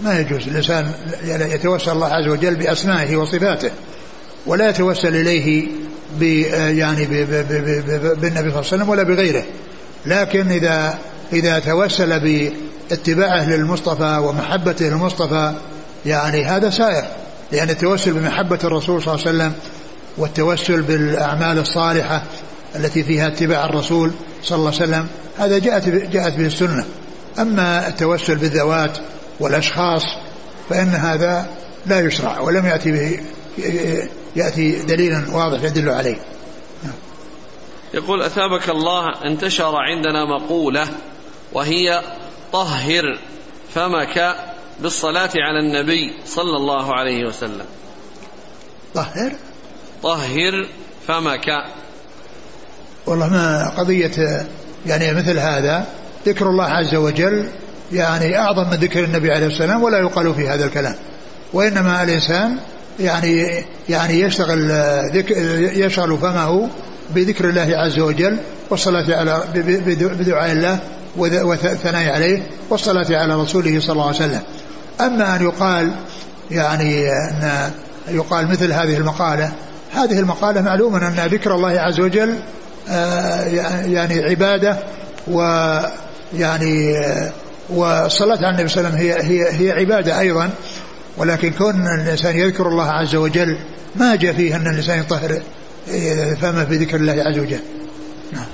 [0.02, 0.48] ما يجوز.
[0.48, 0.92] الإنسان
[1.24, 3.72] يتوسل الله عز وجل بأسمائه وصفاته
[4.46, 5.68] ولا يتوسل إليه
[6.20, 9.44] ب يعني بالنبي صلى الله عليه وسلم ولا بغيره.
[10.06, 11.00] لكن إذا
[11.34, 12.20] إذا توسل
[12.90, 15.54] باتباعه للمصطفى ومحبته للمصطفى
[16.06, 17.06] يعني هذا سائر.
[17.52, 19.54] لأن التوسل بمحبة الرسول صلى الله عليه وسلم
[20.18, 22.24] والتوسل بالأعمال الصالحة
[22.76, 24.12] التي فيها اتباع الرسول
[24.44, 26.86] صلى الله عليه وسلم هذا جاءت جاءت به السنة.
[27.40, 28.98] أما التوسل بالذوات
[29.40, 30.04] والأشخاص
[30.70, 31.50] فإن هذا
[31.86, 33.20] لا يشرع ولم يأتي به
[34.36, 36.18] يأتي دليل واضح يدل عليه.
[37.94, 40.88] يقول أثابك الله انتشر عندنا مقولة
[41.54, 42.02] وهي
[42.54, 43.20] طهر
[43.74, 44.36] فمك
[44.80, 47.66] بالصلاة على النبي صلى الله عليه وسلم.
[48.94, 49.32] طهر؟
[50.04, 50.68] طهر
[51.08, 51.48] فمك.
[53.06, 54.46] والله ما قضية
[54.86, 55.88] يعني مثل هذا
[56.26, 57.50] ذكر الله عز وجل
[57.92, 60.96] يعني أعظم من ذكر النبي عليه السلام ولا يقال في هذا الكلام.
[61.54, 62.58] وإنما الإنسان
[63.00, 64.72] يعني يعني يشتغل
[65.76, 66.70] يشغل فمه
[67.16, 68.38] بذكر الله عز وجل
[68.70, 69.44] والصلاة على
[69.96, 70.80] بدعاء الله
[71.18, 74.42] والثناء عليه والصلاة على رسوله صلى الله عليه وسلم.
[75.02, 75.92] أما أن يقال
[76.52, 77.72] يعني أن
[78.08, 79.52] يقال مثل هذه المقالة
[79.94, 82.36] هذه المقالة معلوم أن ذكر الله عز وجل
[82.90, 83.44] آه،
[83.86, 84.78] يعني عبادة
[85.28, 87.06] ويعني
[87.70, 90.50] والصلاة على النبي صلى الله عليه وسلم هي هي هي عبادة أيضا
[91.18, 93.58] ولكن كون الإنسان يذكر الله عز وجل
[93.96, 95.42] ما جاء فيه أن الإنسان يطهر
[95.90, 97.60] آه، فمه بذكر الله عز وجل.
[98.32, 98.46] نعم.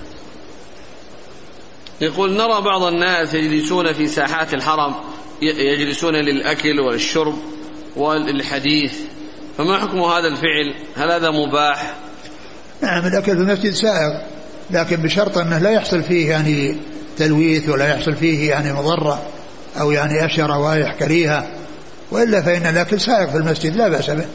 [2.02, 4.96] يقول نرى بعض الناس يجلسون في ساحات الحرم
[5.42, 7.36] يجلسون للأكل والشرب
[7.96, 8.94] والحديث
[9.58, 11.94] فما حكم هذا الفعل؟ هل هذا مباح؟
[12.82, 14.22] نعم الأكل في المسجد سائغ
[14.72, 16.78] لكن بشرط أنه لا يحصل فيه يعني
[17.22, 19.22] تلويث ولا يحصل فيه يعني مضرة
[19.80, 21.52] أو يعني أشياء روائح كريهة
[22.12, 24.26] وإلا فإن الأكل سائغ في المسجد لا بأس به.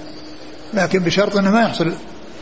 [0.75, 1.93] لكن بشرط أنه ما يحصل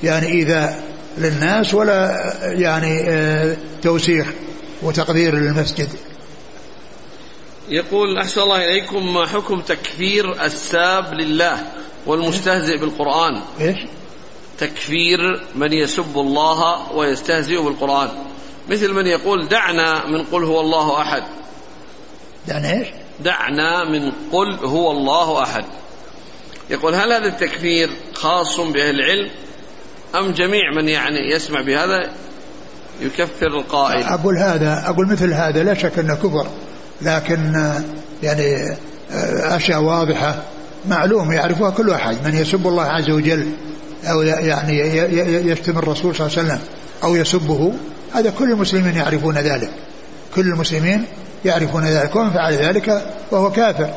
[0.02, 0.82] يعني إيذاء
[1.18, 4.26] للناس ولا يعني آه، توسيخ
[4.82, 5.88] وتقدير للمسجد.
[7.68, 11.58] يقول أحسن الله إليكم ما حكم تكفير الساب لله
[12.06, 13.78] والمستهزئ بالقرآن؟ إيش؟
[14.58, 15.18] تكفير
[15.54, 18.08] من يسب الله ويستهزئ بالقرآن.
[18.68, 21.22] مثل من يقول دعنا من قل هو الله أحد.
[22.48, 22.88] دعنا إيش؟
[23.20, 25.64] دعنا من قل هو الله أحد.
[26.70, 29.30] يقول هل هذا التكفير خاص بأهل العلم
[30.14, 32.10] أم جميع من يعني يسمع بهذا
[33.00, 36.46] يكفر القائل؟ أقول هذا أقول مثل هذا لا شك أنه كفر
[37.02, 37.70] لكن
[38.22, 38.76] يعني
[39.42, 40.42] أشياء واضحة
[40.88, 43.48] معلوم يعرفها كل أحد من يسب الله عز وجل
[44.04, 44.78] أو يعني
[45.50, 46.60] يشتم الرسول صلى الله عليه وسلم
[47.04, 47.72] أو يسبه
[48.14, 49.70] هذا كل المسلمين يعرفون ذلك.
[50.34, 51.04] كل المسلمين
[51.44, 53.90] يعرفون ذلك ومن فعل ذلك فهو كافر.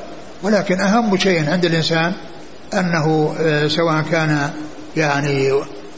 [0.43, 2.13] ولكن أهم شيء عند الإنسان
[2.73, 4.49] أنه آه، سواء كان
[4.97, 5.51] يعني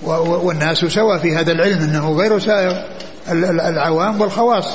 [0.04, 2.86] والناس سواء في هذا العلم أنه غير سائر
[3.32, 4.66] العوام والخواص.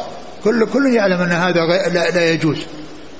[0.44, 2.58] كل كل يعلم أن هذا لا, لا يجوز.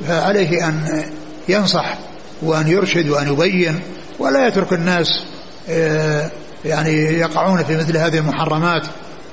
[0.08, 1.04] فعليه أن
[1.48, 1.98] ينصح
[2.42, 3.80] وأن يرشد وأن يبين
[4.18, 5.24] ولا يترك الناس
[5.70, 6.30] آه،
[6.64, 8.82] يعني يقعون في مثل هذه المحرمات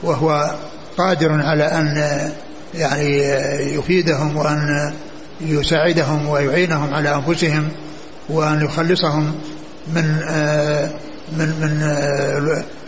[0.03, 0.55] وهو
[0.97, 1.95] قادر على أن
[2.73, 3.17] يعني
[3.75, 4.93] يفيدهم وأن
[5.41, 7.69] يساعدهم ويعينهم على أنفسهم
[8.29, 9.35] وأن يخلصهم
[9.95, 10.03] من
[11.37, 11.81] من من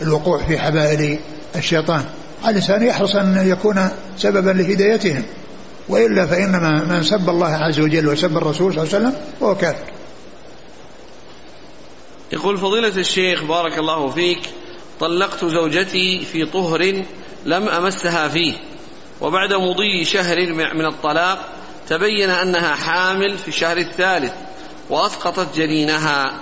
[0.02, 1.18] الوقوع في حبائل
[1.56, 2.04] الشيطان.
[2.48, 3.88] الإنسان يحرص أن يكون
[4.18, 5.22] سببا لهدايتهم.
[5.88, 9.84] وإلا فإنما من سب الله عز وجل وسب الرسول صلى الله عليه وسلم هو كافر.
[12.32, 14.38] يقول فضيلة الشيخ بارك الله فيك
[15.00, 17.02] طلقت زوجتي في طهر
[17.44, 18.52] لم أمسها فيه.
[19.20, 21.48] وبعد مضي شهر من الطلاق
[21.88, 24.32] تبين أنها حامل في الشهر الثالث
[24.90, 26.32] وأسقطت جنينها.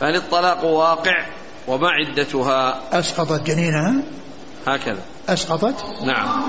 [0.00, 1.26] فهل الطلاق واقع؟
[1.66, 3.94] وما عدتها؟ أسقطت جنينها؟
[4.66, 5.02] هكذا.
[5.28, 6.42] أسقطت؟ نعم.